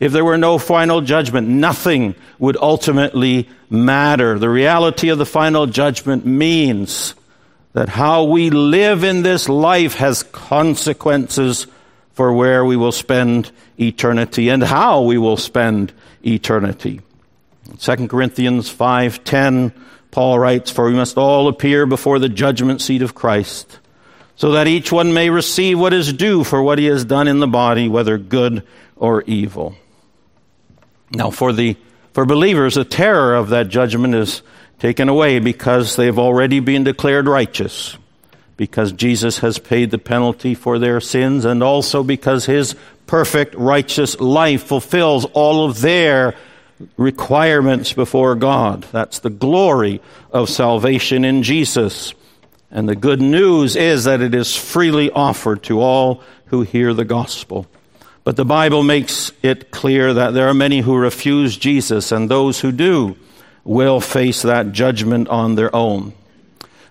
If 0.00 0.12
there 0.12 0.24
were 0.24 0.38
no 0.38 0.58
final 0.58 1.00
judgment, 1.00 1.48
nothing 1.48 2.14
would 2.38 2.56
ultimately 2.56 3.48
matter. 3.70 4.38
The 4.38 4.50
reality 4.50 5.10
of 5.10 5.18
the 5.18 5.26
final 5.26 5.66
judgment 5.66 6.26
means 6.26 7.14
that 7.72 7.88
how 7.88 8.24
we 8.24 8.50
live 8.50 9.04
in 9.04 9.22
this 9.22 9.48
life 9.48 9.94
has 9.94 10.22
consequences 10.22 11.66
for 12.14 12.32
where 12.32 12.64
we 12.64 12.76
will 12.76 12.92
spend 12.92 13.50
eternity 13.78 14.48
and 14.48 14.62
how 14.62 15.02
we 15.02 15.18
will 15.18 15.36
spend 15.36 15.92
eternity. 16.24 17.00
2 17.78 18.08
Corinthians 18.08 18.70
5:10 18.70 19.72
Paul 20.16 20.38
writes, 20.38 20.70
For 20.70 20.86
we 20.86 20.94
must 20.94 21.18
all 21.18 21.46
appear 21.46 21.84
before 21.84 22.18
the 22.18 22.30
judgment 22.30 22.80
seat 22.80 23.02
of 23.02 23.14
Christ, 23.14 23.78
so 24.34 24.52
that 24.52 24.66
each 24.66 24.90
one 24.90 25.12
may 25.12 25.28
receive 25.28 25.78
what 25.78 25.92
is 25.92 26.10
due 26.10 26.42
for 26.42 26.62
what 26.62 26.78
he 26.78 26.86
has 26.86 27.04
done 27.04 27.28
in 27.28 27.38
the 27.38 27.46
body, 27.46 27.86
whether 27.86 28.16
good 28.16 28.66
or 28.96 29.20
evil. 29.24 29.74
Now, 31.10 31.28
for 31.28 31.52
the 31.52 31.76
for 32.14 32.24
believers, 32.24 32.76
the 32.76 32.84
terror 32.86 33.34
of 33.34 33.50
that 33.50 33.68
judgment 33.68 34.14
is 34.14 34.40
taken 34.78 35.10
away 35.10 35.38
because 35.38 35.96
they've 35.96 36.18
already 36.18 36.60
been 36.60 36.82
declared 36.84 37.28
righteous, 37.28 37.98
because 38.56 38.92
Jesus 38.92 39.40
has 39.40 39.58
paid 39.58 39.90
the 39.90 39.98
penalty 39.98 40.54
for 40.54 40.78
their 40.78 41.02
sins, 41.02 41.44
and 41.44 41.62
also 41.62 42.02
because 42.02 42.46
his 42.46 42.74
perfect 43.06 43.54
righteous 43.54 44.18
life 44.18 44.62
fulfills 44.62 45.26
all 45.26 45.66
of 45.66 45.82
their 45.82 46.34
requirements 46.96 47.92
before 47.92 48.34
God. 48.34 48.82
That's 48.92 49.20
the 49.20 49.30
glory 49.30 50.00
of 50.30 50.50
salvation 50.50 51.24
in 51.24 51.42
Jesus. 51.42 52.14
And 52.70 52.88
the 52.88 52.96
good 52.96 53.20
news 53.20 53.76
is 53.76 54.04
that 54.04 54.20
it 54.20 54.34
is 54.34 54.54
freely 54.54 55.10
offered 55.10 55.62
to 55.64 55.80
all 55.80 56.22
who 56.46 56.62
hear 56.62 56.92
the 56.92 57.04
gospel. 57.04 57.66
But 58.24 58.36
the 58.36 58.44
Bible 58.44 58.82
makes 58.82 59.30
it 59.42 59.70
clear 59.70 60.12
that 60.14 60.34
there 60.34 60.48
are 60.48 60.54
many 60.54 60.80
who 60.80 60.96
refuse 60.96 61.56
Jesus, 61.56 62.10
and 62.10 62.28
those 62.28 62.60
who 62.60 62.72
do 62.72 63.16
will 63.64 64.00
face 64.00 64.42
that 64.42 64.72
judgment 64.72 65.28
on 65.28 65.54
their 65.54 65.74
own. 65.74 66.12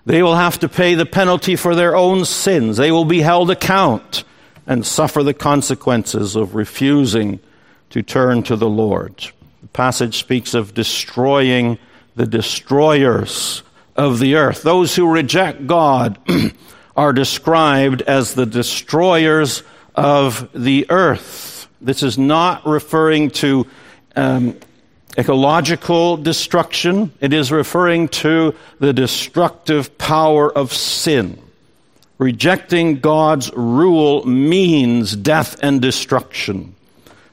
They 0.06 0.22
will 0.22 0.36
have 0.36 0.58
to 0.60 0.68
pay 0.68 0.94
the 0.94 1.04
penalty 1.04 1.56
for 1.56 1.74
their 1.74 1.94
own 1.94 2.24
sins. 2.24 2.76
They 2.76 2.90
will 2.90 3.04
be 3.04 3.20
held 3.20 3.50
account 3.50 4.24
and 4.66 4.86
suffer 4.86 5.22
the 5.22 5.34
consequences 5.34 6.36
of 6.36 6.54
refusing 6.54 7.40
to 7.90 8.02
turn 8.02 8.42
to 8.44 8.56
the 8.56 8.68
Lord. 8.68 9.32
Passage 9.76 10.16
speaks 10.16 10.54
of 10.54 10.72
destroying 10.72 11.78
the 12.14 12.24
destroyers 12.24 13.62
of 13.94 14.20
the 14.20 14.36
earth. 14.36 14.62
Those 14.62 14.96
who 14.96 15.12
reject 15.12 15.66
God 15.66 16.18
are 16.96 17.12
described 17.12 18.00
as 18.00 18.32
the 18.32 18.46
destroyers 18.46 19.62
of 19.94 20.48
the 20.54 20.86
earth. 20.88 21.68
This 21.82 22.02
is 22.02 22.16
not 22.16 22.66
referring 22.66 23.32
to 23.32 23.66
um, 24.16 24.56
ecological 25.18 26.16
destruction, 26.16 27.12
it 27.20 27.34
is 27.34 27.52
referring 27.52 28.08
to 28.08 28.54
the 28.78 28.94
destructive 28.94 29.98
power 29.98 30.50
of 30.50 30.72
sin. 30.72 31.38
Rejecting 32.16 33.00
God's 33.00 33.52
rule 33.52 34.24
means 34.24 35.14
death 35.14 35.62
and 35.62 35.82
destruction. 35.82 36.74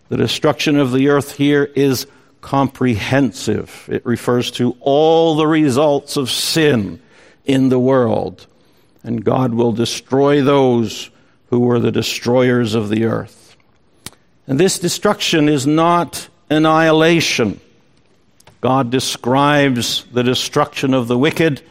The 0.10 0.18
destruction 0.18 0.78
of 0.78 0.92
the 0.92 1.08
earth 1.08 1.38
here 1.38 1.64
is 1.64 2.06
comprehensive. 2.44 3.90
It 3.92 4.06
refers 4.06 4.52
to 4.52 4.76
all 4.82 5.36
the 5.36 5.48
results 5.48 6.18
of 6.18 6.30
sin 6.30 7.02
in 7.46 7.70
the 7.70 7.80
world. 7.80 8.46
and 9.06 9.26
God 9.26 9.54
will 9.54 9.74
destroy 9.74 10.42
those 10.42 11.10
who 11.50 11.60
were 11.60 11.80
the 11.80 11.92
destroyers 11.92 12.74
of 12.74 12.88
the 12.88 13.04
earth. 13.04 13.58
And 14.48 14.58
this 14.58 14.80
destruction 14.80 15.50
is 15.50 15.68
not 15.68 16.30
annihilation. 16.50 17.60
God 18.62 18.92
describes 18.92 20.06
the 20.14 20.24
destruction 20.24 20.94
of 20.94 21.10
the 21.10 21.18
wicked 21.18 21.62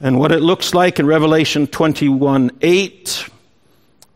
and 0.00 0.18
what 0.18 0.32
it 0.32 0.40
looks 0.40 0.72
like 0.72 0.98
in 0.98 1.06
Revelation 1.06 1.66
21 1.66 2.52
8. 2.62 3.28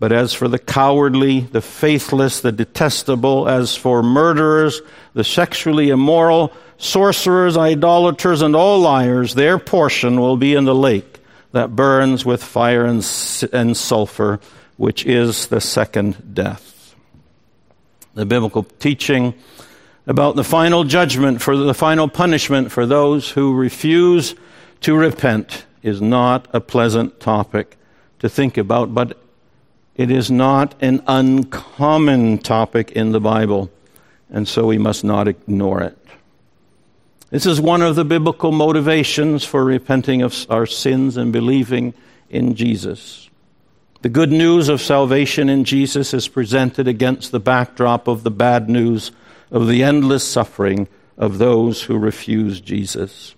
But 0.02 0.10
as 0.10 0.34
for 0.34 0.48
the 0.48 0.58
cowardly, 0.58 1.42
the 1.42 1.60
faithless, 1.60 2.40
the 2.40 2.50
detestable, 2.50 3.48
as 3.48 3.76
for 3.76 4.02
murderers, 4.02 4.80
the 5.14 5.22
sexually 5.22 5.90
immoral, 5.90 6.52
sorcerers, 6.76 7.56
idolaters, 7.56 8.42
and 8.42 8.56
all 8.56 8.80
liars, 8.80 9.36
their 9.36 9.60
portion 9.60 10.18
will 10.18 10.36
be 10.36 10.56
in 10.56 10.64
the 10.64 10.74
lake 10.74 11.20
that 11.52 11.76
burns 11.76 12.24
with 12.24 12.42
fire 12.42 12.84
and, 12.84 13.06
and 13.52 13.76
sulfur, 13.76 14.40
which 14.76 15.06
is 15.06 15.46
the 15.46 15.60
second 15.60 16.34
death. 16.34 16.96
The 18.14 18.26
biblical 18.26 18.64
teaching 18.64 19.34
about 20.08 20.34
the 20.34 20.42
final 20.42 20.82
judgment 20.82 21.40
for 21.40 21.56
the 21.56 21.74
final 21.74 22.08
punishment 22.08 22.72
for 22.72 22.86
those 22.86 23.30
who 23.30 23.54
refuse 23.54 24.34
to 24.80 24.96
repent 24.96 25.64
is 25.84 26.02
not 26.02 26.48
a 26.52 26.60
pleasant 26.60 27.20
topic 27.20 27.76
to 28.18 28.28
think 28.28 28.58
about, 28.58 28.92
but 28.92 29.21
it 29.94 30.10
is 30.10 30.30
not 30.30 30.74
an 30.80 31.02
uncommon 31.06 32.38
topic 32.38 32.92
in 32.92 33.12
the 33.12 33.20
Bible, 33.20 33.70
and 34.30 34.48
so 34.48 34.66
we 34.66 34.78
must 34.78 35.04
not 35.04 35.28
ignore 35.28 35.82
it. 35.82 35.98
This 37.30 37.46
is 37.46 37.60
one 37.60 37.82
of 37.82 37.96
the 37.96 38.04
biblical 38.04 38.52
motivations 38.52 39.44
for 39.44 39.64
repenting 39.64 40.22
of 40.22 40.46
our 40.50 40.66
sins 40.66 41.16
and 41.16 41.32
believing 41.32 41.94
in 42.28 42.54
Jesus. 42.54 43.30
The 44.02 44.08
good 44.08 44.32
news 44.32 44.68
of 44.68 44.80
salvation 44.80 45.48
in 45.48 45.64
Jesus 45.64 46.12
is 46.12 46.26
presented 46.26 46.88
against 46.88 47.30
the 47.30 47.40
backdrop 47.40 48.08
of 48.08 48.22
the 48.22 48.30
bad 48.30 48.68
news 48.68 49.12
of 49.50 49.68
the 49.68 49.82
endless 49.82 50.26
suffering 50.26 50.88
of 51.16 51.38
those 51.38 51.82
who 51.82 51.96
refuse 51.96 52.60
Jesus. 52.60 53.34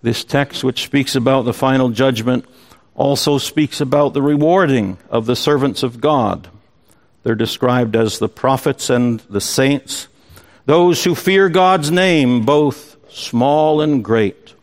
This 0.00 0.24
text, 0.24 0.64
which 0.64 0.84
speaks 0.84 1.14
about 1.14 1.42
the 1.42 1.52
final 1.52 1.90
judgment, 1.90 2.44
also 2.94 3.38
speaks 3.38 3.80
about 3.80 4.12
the 4.12 4.22
rewarding 4.22 4.98
of 5.10 5.26
the 5.26 5.36
servants 5.36 5.82
of 5.82 6.00
God. 6.00 6.48
They're 7.22 7.34
described 7.34 7.96
as 7.96 8.18
the 8.18 8.28
prophets 8.28 8.90
and 8.90 9.20
the 9.20 9.40
saints, 9.40 10.08
those 10.66 11.02
who 11.04 11.14
fear 11.14 11.48
God's 11.48 11.90
name, 11.90 12.44
both 12.44 12.96
small 13.10 13.80
and 13.80 14.04
great. 14.04 14.54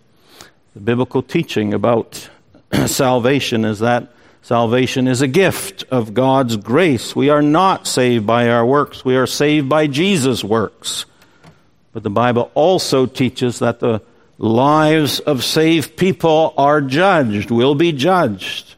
The 0.73 0.81
biblical 0.81 1.21
teaching 1.21 1.73
about 1.73 2.29
salvation 2.85 3.65
is 3.65 3.79
that 3.79 4.09
salvation 4.41 5.07
is 5.07 5.21
a 5.21 5.27
gift 5.27 5.83
of 5.89 6.13
God's 6.13 6.57
grace. 6.57 7.15
We 7.15 7.29
are 7.29 7.41
not 7.41 7.87
saved 7.87 8.25
by 8.27 8.49
our 8.49 8.65
works, 8.65 9.03
we 9.03 9.15
are 9.15 9.27
saved 9.27 9.69
by 9.69 9.87
Jesus' 9.87 10.43
works. 10.43 11.05
But 11.91 12.03
the 12.03 12.09
Bible 12.09 12.51
also 12.53 13.07
teaches 13.07 13.59
that 13.59 13.79
the 13.79 14.01
lives 14.39 15.19
of 15.19 15.43
saved 15.43 15.97
people 15.97 16.53
are 16.57 16.81
judged, 16.81 17.51
will 17.51 17.75
be 17.75 17.91
judged, 17.91 18.75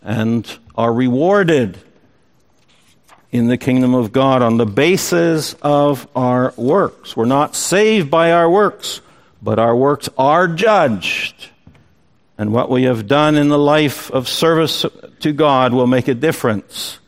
and 0.00 0.58
are 0.76 0.92
rewarded 0.92 1.76
in 3.32 3.48
the 3.48 3.58
kingdom 3.58 3.94
of 3.94 4.12
God 4.12 4.40
on 4.42 4.56
the 4.56 4.64
basis 4.64 5.54
of 5.54 6.06
our 6.14 6.54
works. 6.56 7.16
We're 7.16 7.26
not 7.26 7.56
saved 7.56 8.10
by 8.10 8.32
our 8.32 8.48
works, 8.48 9.00
but 9.42 9.58
our 9.58 9.74
works 9.74 10.08
are 10.16 10.46
judged. 10.46 11.50
And 12.38 12.52
what 12.52 12.70
we 12.70 12.84
have 12.84 13.08
done 13.08 13.34
in 13.34 13.48
the 13.48 13.58
life 13.58 14.10
of 14.10 14.28
service 14.28 14.86
to 15.20 15.32
God 15.32 15.72
will 15.72 15.88
make 15.88 16.06
a 16.06 16.14
difference 16.14 17.00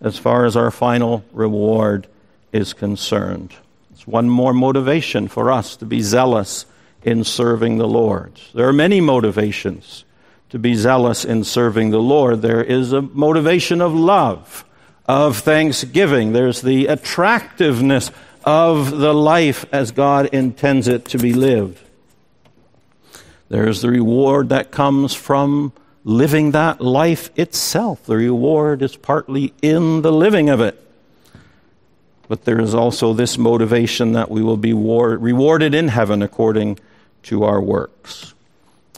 as 0.00 0.18
far 0.18 0.44
as 0.44 0.56
our 0.56 0.70
final 0.70 1.24
reward 1.32 2.06
is 2.52 2.74
concerned. 2.74 3.54
It's 3.92 4.06
one 4.06 4.28
more 4.28 4.52
motivation 4.52 5.28
for 5.28 5.50
us 5.50 5.76
to 5.76 5.86
be 5.86 6.02
zealous 6.02 6.66
in 7.04 7.24
serving 7.24 7.78
the 7.78 7.88
Lord. 7.88 8.32
There 8.54 8.68
are 8.68 8.72
many 8.72 9.00
motivations 9.00 10.04
to 10.50 10.58
be 10.58 10.74
zealous 10.74 11.24
in 11.24 11.44
serving 11.44 11.90
the 11.90 11.98
Lord. 11.98 12.42
There 12.42 12.62
is 12.62 12.92
a 12.92 13.02
motivation 13.02 13.80
of 13.80 13.94
love, 13.94 14.64
of 15.06 15.38
thanksgiving. 15.38 16.32
There's 16.32 16.62
the 16.62 16.86
attractiveness 16.86 18.10
of 18.44 18.90
the 18.90 19.12
life 19.12 19.64
as 19.72 19.90
God 19.90 20.26
intends 20.26 20.88
it 20.88 21.06
to 21.06 21.18
be 21.18 21.32
lived. 21.32 21.80
There's 23.48 23.82
the 23.82 23.90
reward 23.90 24.48
that 24.48 24.70
comes 24.70 25.14
from 25.14 25.72
living 26.04 26.52
that 26.52 26.80
life 26.80 27.30
itself. 27.36 28.04
The 28.04 28.16
reward 28.16 28.82
is 28.82 28.96
partly 28.96 29.52
in 29.62 30.02
the 30.02 30.12
living 30.12 30.50
of 30.50 30.60
it. 30.60 30.80
But 32.28 32.44
there 32.44 32.60
is 32.60 32.74
also 32.74 33.12
this 33.12 33.36
motivation 33.36 34.12
that 34.12 34.30
we 34.30 34.42
will 34.42 34.56
be 34.56 34.72
war- 34.72 35.16
rewarded 35.16 35.74
in 35.74 35.88
heaven 35.88 36.22
according 36.22 36.78
to 37.24 37.44
our 37.44 37.60
works. 37.60 38.34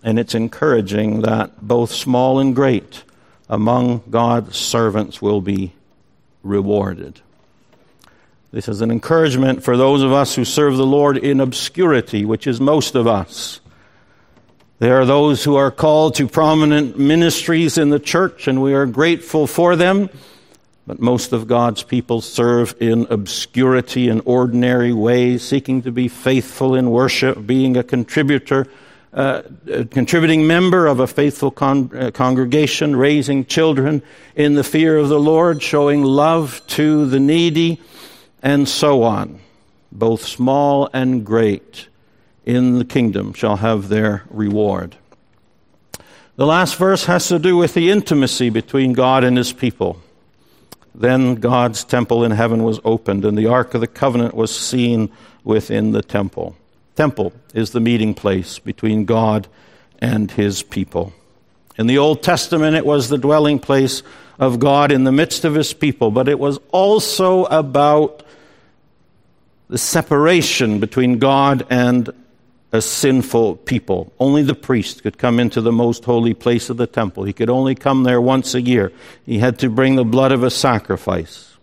And 0.03 0.19
it's 0.19 0.35
encouraging 0.35 1.23
that 1.23 1.67
both 1.67 1.91
small 1.91 2.39
and 2.39 2.55
great 2.55 3.03
among 3.49 4.03
God's 4.11 4.57
servants 4.57 5.21
will 5.21 5.41
be 5.41 5.73
rewarded. 6.43 7.21
This 8.53 8.69
is 8.69 8.81
an 8.81 8.91
encouragement 8.91 9.63
for 9.65 9.77
those 9.77 10.03
of 10.03 10.13
us 10.13 10.35
who 10.35 10.45
serve 10.45 10.77
the 10.77 10.87
Lord 10.87 11.17
in 11.17 11.41
obscurity, 11.41 12.25
which 12.25 12.47
is 12.47 12.61
most 12.61 12.95
of 12.95 13.07
us. 13.07 13.61
There 14.79 15.01
are 15.01 15.07
those 15.07 15.43
who 15.43 15.57
are 15.57 15.71
called 15.71 16.15
to 16.17 16.29
prominent 16.29 16.99
ministries 16.99 17.79
in 17.79 17.91
the 17.91 17.99
church, 17.99 18.47
and 18.47 18.63
we 18.63 18.75
are 18.75 18.87
grateful 18.87 19.47
for 19.47 19.75
them. 19.75 20.11
But 20.87 21.01
most 21.01 21.33
of 21.33 21.49
God's 21.49 21.83
people 21.83 22.21
serve 22.21 22.77
in 22.81 23.09
obscurity 23.11 24.09
in 24.09 24.21
ordinary 24.21 24.93
ways, 24.93 25.43
seeking 25.43 25.83
to 25.83 25.91
be 25.91 26.07
faithful 26.07 26.77
in 26.77 26.91
worship, 26.91 27.45
being 27.45 27.77
a 27.77 27.83
contributor, 27.83 28.69
uh, 29.13 29.43
a 29.69 29.85
contributing 29.85 30.47
member 30.47 30.87
of 30.87 31.01
a 31.01 31.09
faithful 31.09 31.51
con- 31.51 31.91
uh, 31.93 32.13
congregation, 32.13 32.95
raising 32.95 33.45
children 33.45 34.01
in 34.37 34.55
the 34.55 34.63
fear 34.63 34.97
of 34.97 35.09
the 35.09 35.19
Lord, 35.19 35.61
showing 35.61 36.05
love 36.05 36.63
to 36.69 37.07
the 37.07 37.19
needy, 37.19 37.81
and 38.41 38.69
so 38.69 39.03
on. 39.03 39.41
Both 39.91 40.25
small 40.25 40.89
and 40.93 41.27
great 41.27 41.89
in 42.45 42.79
the 42.79 42.85
kingdom 42.85 43.33
shall 43.33 43.57
have 43.57 43.89
their 43.89 44.23
reward. 44.31 44.97
The 46.37 46.47
last 46.47 46.77
verse 46.77 47.07
has 47.07 47.27
to 47.29 47.41
do 47.41 47.57
with 47.57 47.75
the 47.75 47.91
intimacy 47.91 48.51
between 48.51 48.93
God 48.93 49.25
and 49.25 49.37
his 49.37 49.53
people. 49.53 50.01
Then 50.99 51.35
God's 51.35 51.85
temple 51.85 52.25
in 52.25 52.31
heaven 52.31 52.63
was 52.63 52.81
opened, 52.83 53.27
and 53.27 53.37
the 53.37 53.47
Ark 53.47 53.75
of 53.75 53.83
the 53.83 53.87
Covenant 53.87 54.35
was 54.35 54.57
seen 54.57 55.11
within 55.45 55.93
the 55.93 56.01
temple. 56.01 56.57
Temple 56.95 57.35
is 57.53 57.71
the 57.71 57.81
meeting 57.81 58.15
place 58.15 58.59
between 58.59 59.05
God 59.05 59.47
and 59.99 60.31
his 60.31 60.63
people. 60.63 61.13
In 61.77 61.87
the 61.87 61.99
Old 61.99 62.23
Testament, 62.23 62.77
it 62.77 62.87
was 62.87 63.11
the 63.11 63.19
dwelling 63.19 63.59
place 63.59 64.03
of 64.39 64.59
God 64.59 64.91
in 64.91 65.05
the 65.05 65.13
midst 65.13 65.45
of 65.45 65.55
his 65.55 65.75
people, 65.75 66.11
but 66.11 66.29
it 66.29 66.39
was 66.39 66.59
also 66.73 67.45
about 67.45 68.23
the 69.69 69.79
separation 69.79 70.81
between 70.81 71.19
God 71.19 71.67
and 71.69 72.11
a 72.77 72.83
sinful 72.83 73.57
people. 73.57 74.13
Only 74.21 74.43
the 74.43 74.55
priest 74.55 75.03
could 75.03 75.19
come 75.19 75.41
into 75.41 75.61
the 75.61 75.73
most 75.73 76.05
holy 76.05 76.35
place 76.35 76.71
of 76.71 76.77
the 76.77 76.87
temple. 76.87 77.25
He 77.25 77.33
could 77.33 77.51
only 77.51 77.75
come 77.75 78.05
there 78.05 78.21
once 78.21 78.55
a 78.55 78.61
year. 78.61 78.93
He 79.25 79.39
had 79.39 79.59
to 79.61 79.69
bring 79.69 79.97
the 79.97 80.05
blood 80.05 80.31
of 80.31 80.45
a 80.45 80.51
sacrifice. 80.51 81.57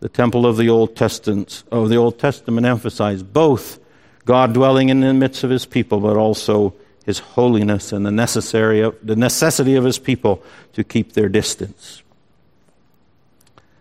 The 0.00 0.08
temple 0.08 0.46
of 0.46 0.56
the 0.56 0.68
Old 0.68 0.96
Testament, 0.96 1.62
of 1.72 1.88
the 1.88 1.96
Old 1.96 2.18
Testament 2.18 2.66
emphasized 2.66 3.32
both 3.32 3.80
God 4.24 4.52
dwelling 4.52 4.90
in 4.90 5.00
the 5.00 5.14
midst 5.14 5.42
of 5.44 5.50
his 5.50 5.64
people, 5.64 6.00
but 6.00 6.16
also 6.16 6.74
his 7.06 7.20
holiness 7.20 7.92
and 7.92 8.04
the 8.04 8.10
necessary 8.10 8.92
the 9.02 9.16
necessity 9.16 9.76
of 9.76 9.84
his 9.84 9.98
people 9.98 10.42
to 10.74 10.84
keep 10.84 11.14
their 11.14 11.28
distance. 11.28 12.02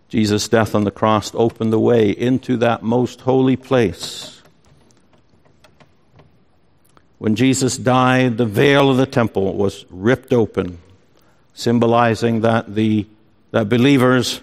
Jesus' 0.08 0.48
death 0.48 0.74
on 0.74 0.86
the 0.86 0.92
cross 0.92 1.32
opened 1.36 1.74
the 1.74 1.80
way 1.80 2.10
into 2.10 2.56
that 2.58 2.82
most 2.82 3.22
holy 3.22 3.58
place 3.58 4.37
when 7.17 7.36
Jesus 7.36 7.77
died, 7.77 8.38
the 8.38 8.45
veil 8.45 8.89
of 8.89 8.97
the 8.97 9.06
temple 9.06 9.53
was 9.53 9.86
ripped 9.89 10.34
open, 10.34 10.77
symbolizing 11.53 12.41
that, 12.41 12.75
the, 12.75 13.08
that 13.51 13.69
believers 13.69 14.41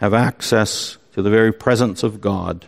have 0.00 0.12
access 0.12 0.96
to 1.14 1.22
the 1.22 1.30
very 1.30 1.52
presence 1.52 2.02
of 2.02 2.20
God. 2.20 2.66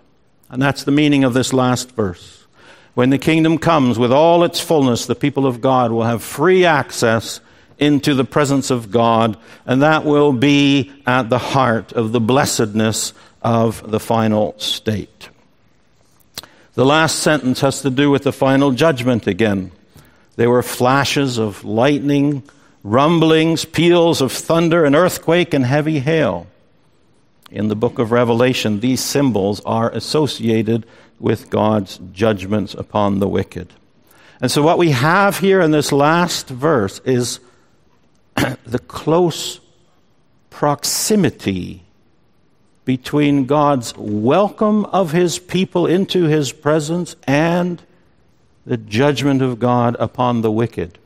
And 0.48 0.62
that's 0.62 0.84
the 0.84 0.92
meaning 0.92 1.24
of 1.24 1.34
this 1.34 1.52
last 1.52 1.90
verse. 1.92 2.46
When 2.94 3.10
the 3.10 3.18
kingdom 3.18 3.58
comes 3.58 3.98
with 3.98 4.12
all 4.12 4.44
its 4.44 4.60
fullness, 4.60 5.06
the 5.06 5.14
people 5.14 5.46
of 5.46 5.60
God 5.60 5.92
will 5.92 6.04
have 6.04 6.22
free 6.22 6.64
access 6.64 7.40
into 7.78 8.14
the 8.14 8.24
presence 8.24 8.70
of 8.70 8.90
God, 8.90 9.36
and 9.66 9.82
that 9.82 10.04
will 10.04 10.32
be 10.32 10.92
at 11.06 11.30
the 11.30 11.38
heart 11.38 11.92
of 11.92 12.12
the 12.12 12.20
blessedness 12.20 13.12
of 13.42 13.88
the 13.88 14.00
final 14.00 14.58
state. 14.58 15.27
The 16.78 16.86
last 16.86 17.18
sentence 17.18 17.60
has 17.62 17.82
to 17.82 17.90
do 17.90 18.08
with 18.08 18.22
the 18.22 18.30
final 18.30 18.70
judgment 18.70 19.26
again. 19.26 19.72
There 20.36 20.48
were 20.48 20.62
flashes 20.62 21.36
of 21.36 21.64
lightning, 21.64 22.44
rumblings, 22.84 23.64
peals 23.64 24.20
of 24.20 24.30
thunder, 24.30 24.84
an 24.84 24.94
earthquake, 24.94 25.52
and 25.52 25.66
heavy 25.66 25.98
hail. 25.98 26.46
In 27.50 27.66
the 27.66 27.74
book 27.74 27.98
of 27.98 28.12
Revelation, 28.12 28.78
these 28.78 29.02
symbols 29.02 29.60
are 29.66 29.90
associated 29.90 30.86
with 31.18 31.50
God's 31.50 31.98
judgments 32.12 32.74
upon 32.74 33.18
the 33.18 33.26
wicked. 33.26 33.72
And 34.40 34.48
so, 34.48 34.62
what 34.62 34.78
we 34.78 34.92
have 34.92 35.40
here 35.40 35.60
in 35.60 35.72
this 35.72 35.90
last 35.90 36.48
verse 36.48 37.00
is 37.00 37.40
the 38.36 38.78
close 38.78 39.58
proximity 40.48 41.82
between 42.88 43.44
God's 43.44 43.94
welcome 43.98 44.87
of 44.87 45.12
his 45.12 45.38
people 45.38 45.87
into 45.87 46.24
his 46.24 46.53
presence 46.53 47.16
and 47.27 47.83
the 48.64 48.79
judgment 48.79 49.42
of 49.42 49.59
God 49.59 49.94
upon 50.01 50.40
the 50.40 50.51
wicked. 50.51 50.96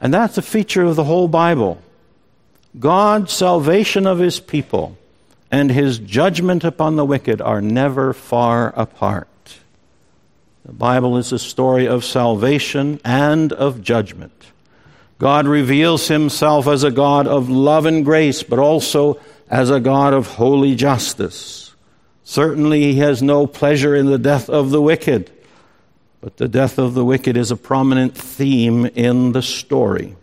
And 0.00 0.12
that's 0.12 0.38
a 0.38 0.42
feature 0.42 0.82
of 0.82 0.96
the 0.96 1.04
whole 1.04 1.28
Bible. 1.28 1.80
God's 2.80 3.32
salvation 3.32 4.08
of 4.08 4.18
his 4.18 4.40
people 4.40 4.98
and 5.52 5.70
his 5.70 6.00
judgment 6.00 6.64
upon 6.64 6.96
the 6.96 7.06
wicked 7.06 7.40
are 7.40 7.60
never 7.60 8.12
far 8.12 8.70
apart. 8.70 9.28
The 10.64 10.72
Bible 10.72 11.16
is 11.16 11.30
a 11.30 11.38
story 11.38 11.86
of 11.86 12.04
salvation 12.04 13.00
and 13.04 13.52
of 13.52 13.82
judgment. 13.82 14.32
God 15.20 15.46
reveals 15.46 16.08
himself 16.08 16.66
as 16.66 16.82
a 16.82 16.90
God 16.90 17.28
of 17.28 17.48
love 17.48 17.86
and 17.86 18.04
grace, 18.04 18.42
but 18.42 18.58
also 18.58 19.20
as 19.50 19.70
a 19.70 19.80
God 19.80 20.12
of 20.12 20.26
holy 20.26 20.74
justice. 20.74 21.74
Certainly, 22.24 22.82
he 22.82 22.98
has 22.98 23.22
no 23.22 23.46
pleasure 23.46 23.94
in 23.94 24.06
the 24.06 24.18
death 24.18 24.50
of 24.50 24.70
the 24.70 24.82
wicked, 24.82 25.30
but 26.20 26.36
the 26.36 26.48
death 26.48 26.78
of 26.78 26.94
the 26.94 27.04
wicked 27.04 27.36
is 27.36 27.50
a 27.50 27.56
prominent 27.56 28.16
theme 28.16 28.86
in 28.86 29.32
the 29.32 29.42
story. 29.42 30.16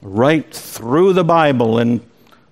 Right 0.00 0.50
through 0.52 1.12
the 1.12 1.24
Bible, 1.24 1.78
and 1.78 2.00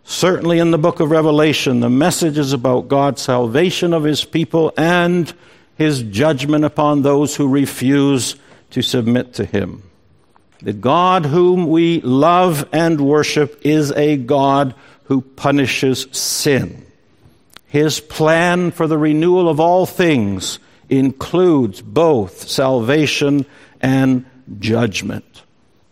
certainly 0.03 0.59
in 0.59 0.71
the 0.71 0.79
book 0.79 1.01
of 1.01 1.11
Revelation, 1.11 1.81
the 1.81 1.88
message 1.88 2.37
is 2.37 2.53
about 2.53 2.88
God's 2.88 3.23
salvation 3.23 3.95
of 3.95 4.05
his 4.05 4.25
people 4.25 4.73
and 4.77 5.33
his 5.77 6.03
judgment 6.03 6.64
upon 6.64 7.03
those 7.03 7.37
who 7.37 7.49
refuse 7.49 8.37
to 8.71 8.83
submit 8.83 9.35
to 9.35 9.45
him. 9.45 9.83
The 10.61 10.73
God 10.73 11.27
whom 11.27 11.69
we 11.69 12.01
love 12.01 12.69
and 12.73 13.01
worship 13.01 13.61
is 13.62 13.93
a 13.93 14.17
God 14.17 14.75
who 15.05 15.21
punishes 15.21 16.07
sin. 16.12 16.85
His 17.67 18.01
plan 18.01 18.71
for 18.71 18.87
the 18.87 18.99
renewal 18.99 19.49
of 19.49 19.61
all 19.61 19.87
things 19.87 20.59
includes 20.88 21.83
both 21.83 22.49
salvation 22.49 23.47
and 23.81 24.25
judgment. 24.59 25.43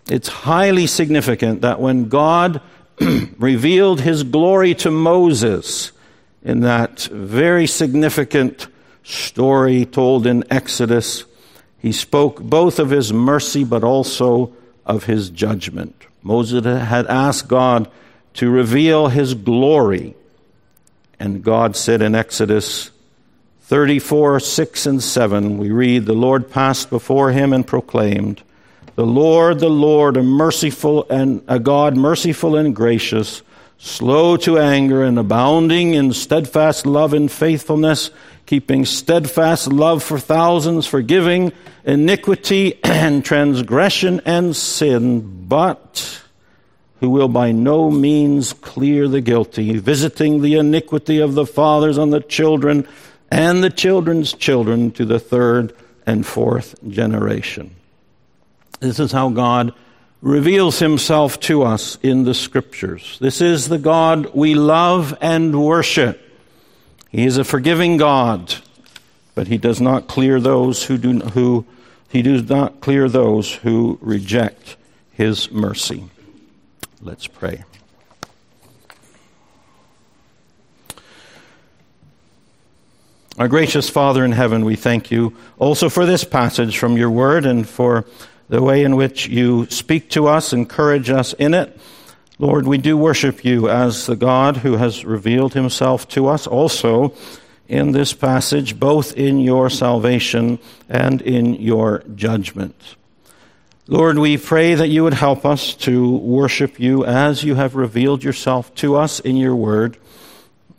It's 0.08 0.28
highly 0.28 0.86
significant 0.86 1.62
that 1.62 1.80
when 1.80 2.08
God 2.08 2.60
revealed 3.38 4.00
his 4.00 4.22
glory 4.22 4.74
to 4.76 4.90
Moses 4.90 5.92
in 6.42 6.60
that 6.60 7.02
very 7.02 7.66
significant 7.66 8.66
story 9.04 9.84
told 9.84 10.26
in 10.26 10.44
Exodus, 10.50 11.24
he 11.78 11.92
spoke 11.92 12.40
both 12.40 12.78
of 12.78 12.90
his 12.90 13.12
mercy 13.12 13.64
but 13.64 13.84
also 13.84 14.54
of 14.86 15.04
his 15.04 15.30
judgment. 15.30 15.94
Moses 16.22 16.64
had 16.64 17.06
asked 17.06 17.48
God 17.48 17.90
to 18.34 18.50
reveal 18.50 19.08
his 19.08 19.34
glory. 19.34 20.14
And 21.18 21.44
God 21.44 21.76
said 21.76 22.02
in 22.02 22.14
Exodus 22.14 22.90
34, 23.62 24.40
6 24.40 24.86
and 24.86 25.02
7, 25.02 25.58
we 25.58 25.70
read, 25.70 26.04
The 26.04 26.12
Lord 26.12 26.50
passed 26.50 26.90
before 26.90 27.30
him 27.30 27.52
and 27.52 27.66
proclaimed, 27.66 28.42
The 28.96 29.06
Lord, 29.06 29.60
the 29.60 29.70
Lord, 29.70 30.16
a 30.16 30.22
merciful 30.22 31.06
and 31.08 31.42
a 31.48 31.58
God 31.58 31.96
merciful 31.96 32.56
and 32.56 32.74
gracious, 32.74 33.42
slow 33.78 34.36
to 34.38 34.58
anger 34.58 35.02
and 35.02 35.18
abounding 35.18 35.94
in 35.94 36.12
steadfast 36.12 36.86
love 36.86 37.14
and 37.14 37.30
faithfulness, 37.30 38.10
keeping 38.46 38.84
steadfast 38.84 39.68
love 39.68 40.02
for 40.02 40.18
thousands, 40.18 40.86
forgiving 40.86 41.52
iniquity 41.84 42.78
and 42.84 43.24
transgression 43.24 44.20
and 44.24 44.54
sin, 44.54 45.46
but 45.46 46.22
who 47.02 47.10
will 47.10 47.26
by 47.26 47.50
no 47.50 47.90
means 47.90 48.52
clear 48.52 49.08
the 49.08 49.20
guilty, 49.20 49.76
visiting 49.76 50.40
the 50.40 50.54
iniquity 50.54 51.18
of 51.18 51.34
the 51.34 51.44
fathers 51.44 51.98
on 51.98 52.10
the 52.10 52.20
children 52.20 52.86
and 53.28 53.60
the 53.60 53.70
children's 53.70 54.32
children 54.32 54.92
to 54.92 55.04
the 55.04 55.18
third 55.18 55.74
and 56.06 56.24
fourth 56.24 56.76
generation. 56.88 57.74
This 58.78 59.00
is 59.00 59.10
how 59.10 59.30
God 59.30 59.74
reveals 60.20 60.78
himself 60.78 61.40
to 61.40 61.64
us 61.64 61.98
in 62.04 62.22
the 62.22 62.34
scriptures. 62.34 63.18
This 63.20 63.40
is 63.40 63.68
the 63.68 63.78
God 63.78 64.32
we 64.32 64.54
love 64.54 65.18
and 65.20 65.60
worship. 65.60 66.22
He 67.08 67.26
is 67.26 67.36
a 67.36 67.42
forgiving 67.42 67.96
God, 67.96 68.54
but 69.34 69.48
he 69.48 69.58
does 69.58 69.80
not 69.80 70.06
clear 70.06 70.38
those 70.38 70.84
who 70.84 70.98
do 70.98 71.18
who 71.18 71.66
he 72.08 72.22
does 72.22 72.48
not 72.48 72.80
clear 72.80 73.08
those 73.08 73.52
who 73.52 73.98
reject 74.00 74.76
his 75.10 75.50
mercy. 75.50 76.08
Let's 77.04 77.26
pray. 77.26 77.64
Our 83.38 83.48
gracious 83.48 83.90
Father 83.90 84.24
in 84.24 84.30
heaven, 84.30 84.64
we 84.64 84.76
thank 84.76 85.10
you 85.10 85.36
also 85.58 85.88
for 85.88 86.06
this 86.06 86.22
passage 86.22 86.78
from 86.78 86.96
your 86.96 87.10
word 87.10 87.44
and 87.44 87.68
for 87.68 88.06
the 88.48 88.62
way 88.62 88.84
in 88.84 88.94
which 88.94 89.26
you 89.26 89.66
speak 89.68 90.10
to 90.10 90.28
us, 90.28 90.52
encourage 90.52 91.10
us 91.10 91.32
in 91.32 91.54
it. 91.54 91.76
Lord, 92.38 92.68
we 92.68 92.78
do 92.78 92.96
worship 92.96 93.44
you 93.44 93.68
as 93.68 94.06
the 94.06 94.14
God 94.14 94.58
who 94.58 94.76
has 94.76 95.04
revealed 95.04 95.54
himself 95.54 96.06
to 96.10 96.28
us 96.28 96.46
also 96.46 97.14
in 97.66 97.90
this 97.90 98.12
passage, 98.12 98.78
both 98.78 99.16
in 99.16 99.40
your 99.40 99.70
salvation 99.70 100.60
and 100.88 101.20
in 101.20 101.54
your 101.54 102.04
judgment. 102.14 102.94
Lord, 103.88 104.16
we 104.16 104.36
pray 104.38 104.76
that 104.76 104.90
you 104.90 105.02
would 105.02 105.14
help 105.14 105.44
us 105.44 105.74
to 105.74 106.16
worship 106.18 106.78
you 106.78 107.04
as 107.04 107.42
you 107.42 107.56
have 107.56 107.74
revealed 107.74 108.22
yourself 108.22 108.72
to 108.76 108.94
us 108.94 109.18
in 109.18 109.36
your 109.36 109.56
word 109.56 109.96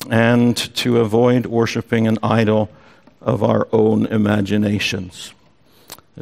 and 0.09 0.55
to 0.77 1.01
avoid 1.01 1.45
worshiping 1.45 2.07
an 2.07 2.17
idol 2.23 2.69
of 3.19 3.43
our 3.43 3.67
own 3.73 4.05
imaginations. 4.05 5.33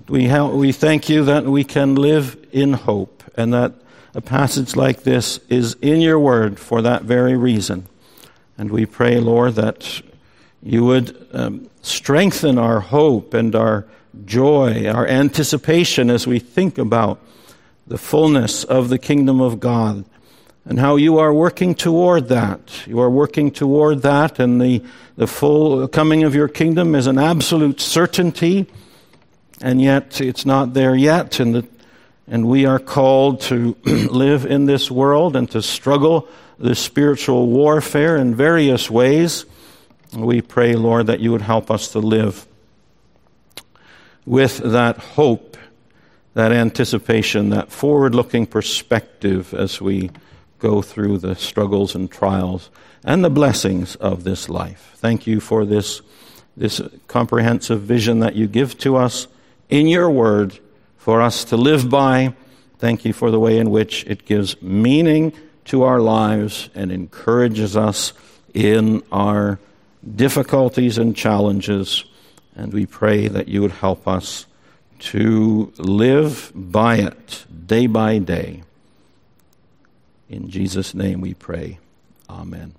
We, 0.09 0.23
help, 0.23 0.53
we 0.53 0.71
thank 0.71 1.07
you 1.07 1.23
that 1.25 1.45
we 1.45 1.63
can 1.63 1.93
live 1.93 2.35
in 2.51 2.73
hope 2.73 3.23
and 3.35 3.53
that 3.53 3.75
a 4.15 4.21
passage 4.21 4.75
like 4.75 5.03
this 5.03 5.39
is 5.49 5.75
in 5.81 6.01
your 6.01 6.17
word 6.17 6.59
for 6.59 6.81
that 6.81 7.03
very 7.03 7.37
reason. 7.37 7.85
And 8.57 8.71
we 8.71 8.87
pray, 8.87 9.19
Lord, 9.19 9.53
that 9.53 10.01
you 10.63 10.83
would 10.85 11.27
um, 11.31 11.69
strengthen 11.83 12.57
our 12.57 12.79
hope 12.79 13.35
and 13.35 13.55
our 13.55 13.85
joy, 14.25 14.87
our 14.87 15.07
anticipation 15.07 16.09
as 16.09 16.27
we 16.27 16.39
think 16.39 16.77
about 16.77 17.19
the 17.87 17.97
fullness 17.97 18.63
of 18.63 18.89
the 18.89 18.97
kingdom 18.97 19.41
of 19.41 19.59
God 19.59 20.05
and 20.65 20.79
how 20.79 20.95
you 20.95 21.17
are 21.17 21.33
working 21.33 21.73
toward 21.73 22.29
that. 22.29 22.87
You 22.87 22.99
are 22.99 23.09
working 23.09 23.51
toward 23.51 24.03
that, 24.03 24.39
and 24.39 24.61
the, 24.61 24.83
the 25.15 25.27
full 25.27 25.87
coming 25.87 26.23
of 26.23 26.35
your 26.35 26.47
kingdom 26.47 26.93
is 26.93 27.07
an 27.07 27.17
absolute 27.17 27.81
certainty, 27.81 28.67
and 29.59 29.81
yet 29.81 30.21
it's 30.21 30.45
not 30.45 30.73
there 30.73 30.95
yet, 30.95 31.39
and, 31.39 31.55
the, 31.55 31.67
and 32.27 32.47
we 32.47 32.65
are 32.65 32.79
called 32.79 33.41
to 33.41 33.75
live 33.85 34.45
in 34.45 34.65
this 34.65 34.91
world 34.91 35.35
and 35.35 35.49
to 35.51 35.61
struggle 35.61 36.27
the 36.59 36.75
spiritual 36.75 37.47
warfare 37.47 38.17
in 38.17 38.35
various 38.35 38.89
ways. 38.89 39.45
We 40.15 40.41
pray, 40.41 40.75
Lord, 40.75 41.07
that 41.07 41.21
you 41.21 41.31
would 41.31 41.41
help 41.41 41.71
us 41.71 41.89
to 41.93 41.99
live 41.99 42.45
with 44.25 44.57
that 44.57 44.97
hope, 44.97 45.57
that 46.33 46.51
anticipation, 46.51 47.49
that 47.49 47.71
forward 47.71 48.15
looking 48.15 48.45
perspective 48.45 49.53
as 49.53 49.81
we 49.81 50.11
go 50.59 50.81
through 50.81 51.17
the 51.17 51.35
struggles 51.35 51.95
and 51.95 52.11
trials 52.11 52.69
and 53.03 53.23
the 53.23 53.29
blessings 53.29 53.95
of 53.95 54.23
this 54.23 54.47
life. 54.47 54.93
Thank 54.95 55.25
you 55.25 55.39
for 55.39 55.65
this, 55.65 56.01
this 56.55 56.81
comprehensive 57.07 57.81
vision 57.81 58.19
that 58.19 58.35
you 58.35 58.47
give 58.47 58.77
to 58.79 58.95
us 58.95 59.27
in 59.69 59.87
your 59.87 60.09
word 60.09 60.59
for 60.97 61.21
us 61.21 61.43
to 61.45 61.57
live 61.57 61.89
by. 61.89 62.33
Thank 62.77 63.05
you 63.05 63.13
for 63.13 63.31
the 63.31 63.39
way 63.39 63.57
in 63.57 63.71
which 63.71 64.05
it 64.05 64.25
gives 64.25 64.61
meaning 64.61 65.33
to 65.65 65.83
our 65.83 65.99
lives 65.99 66.69
and 66.75 66.91
encourages 66.91 67.75
us 67.75 68.13
in 68.53 69.01
our 69.11 69.59
difficulties 70.15 70.97
and 70.97 71.15
challenges. 71.15 72.05
And 72.61 72.73
we 72.73 72.85
pray 72.85 73.27
that 73.27 73.47
you 73.47 73.63
would 73.63 73.71
help 73.71 74.07
us 74.07 74.45
to 74.99 75.73
live 75.79 76.51
by 76.53 76.97
it 76.97 77.43
day 77.65 77.87
by 77.87 78.19
day. 78.19 78.61
In 80.29 80.47
Jesus' 80.47 80.93
name 80.93 81.21
we 81.21 81.33
pray. 81.33 81.79
Amen. 82.29 82.75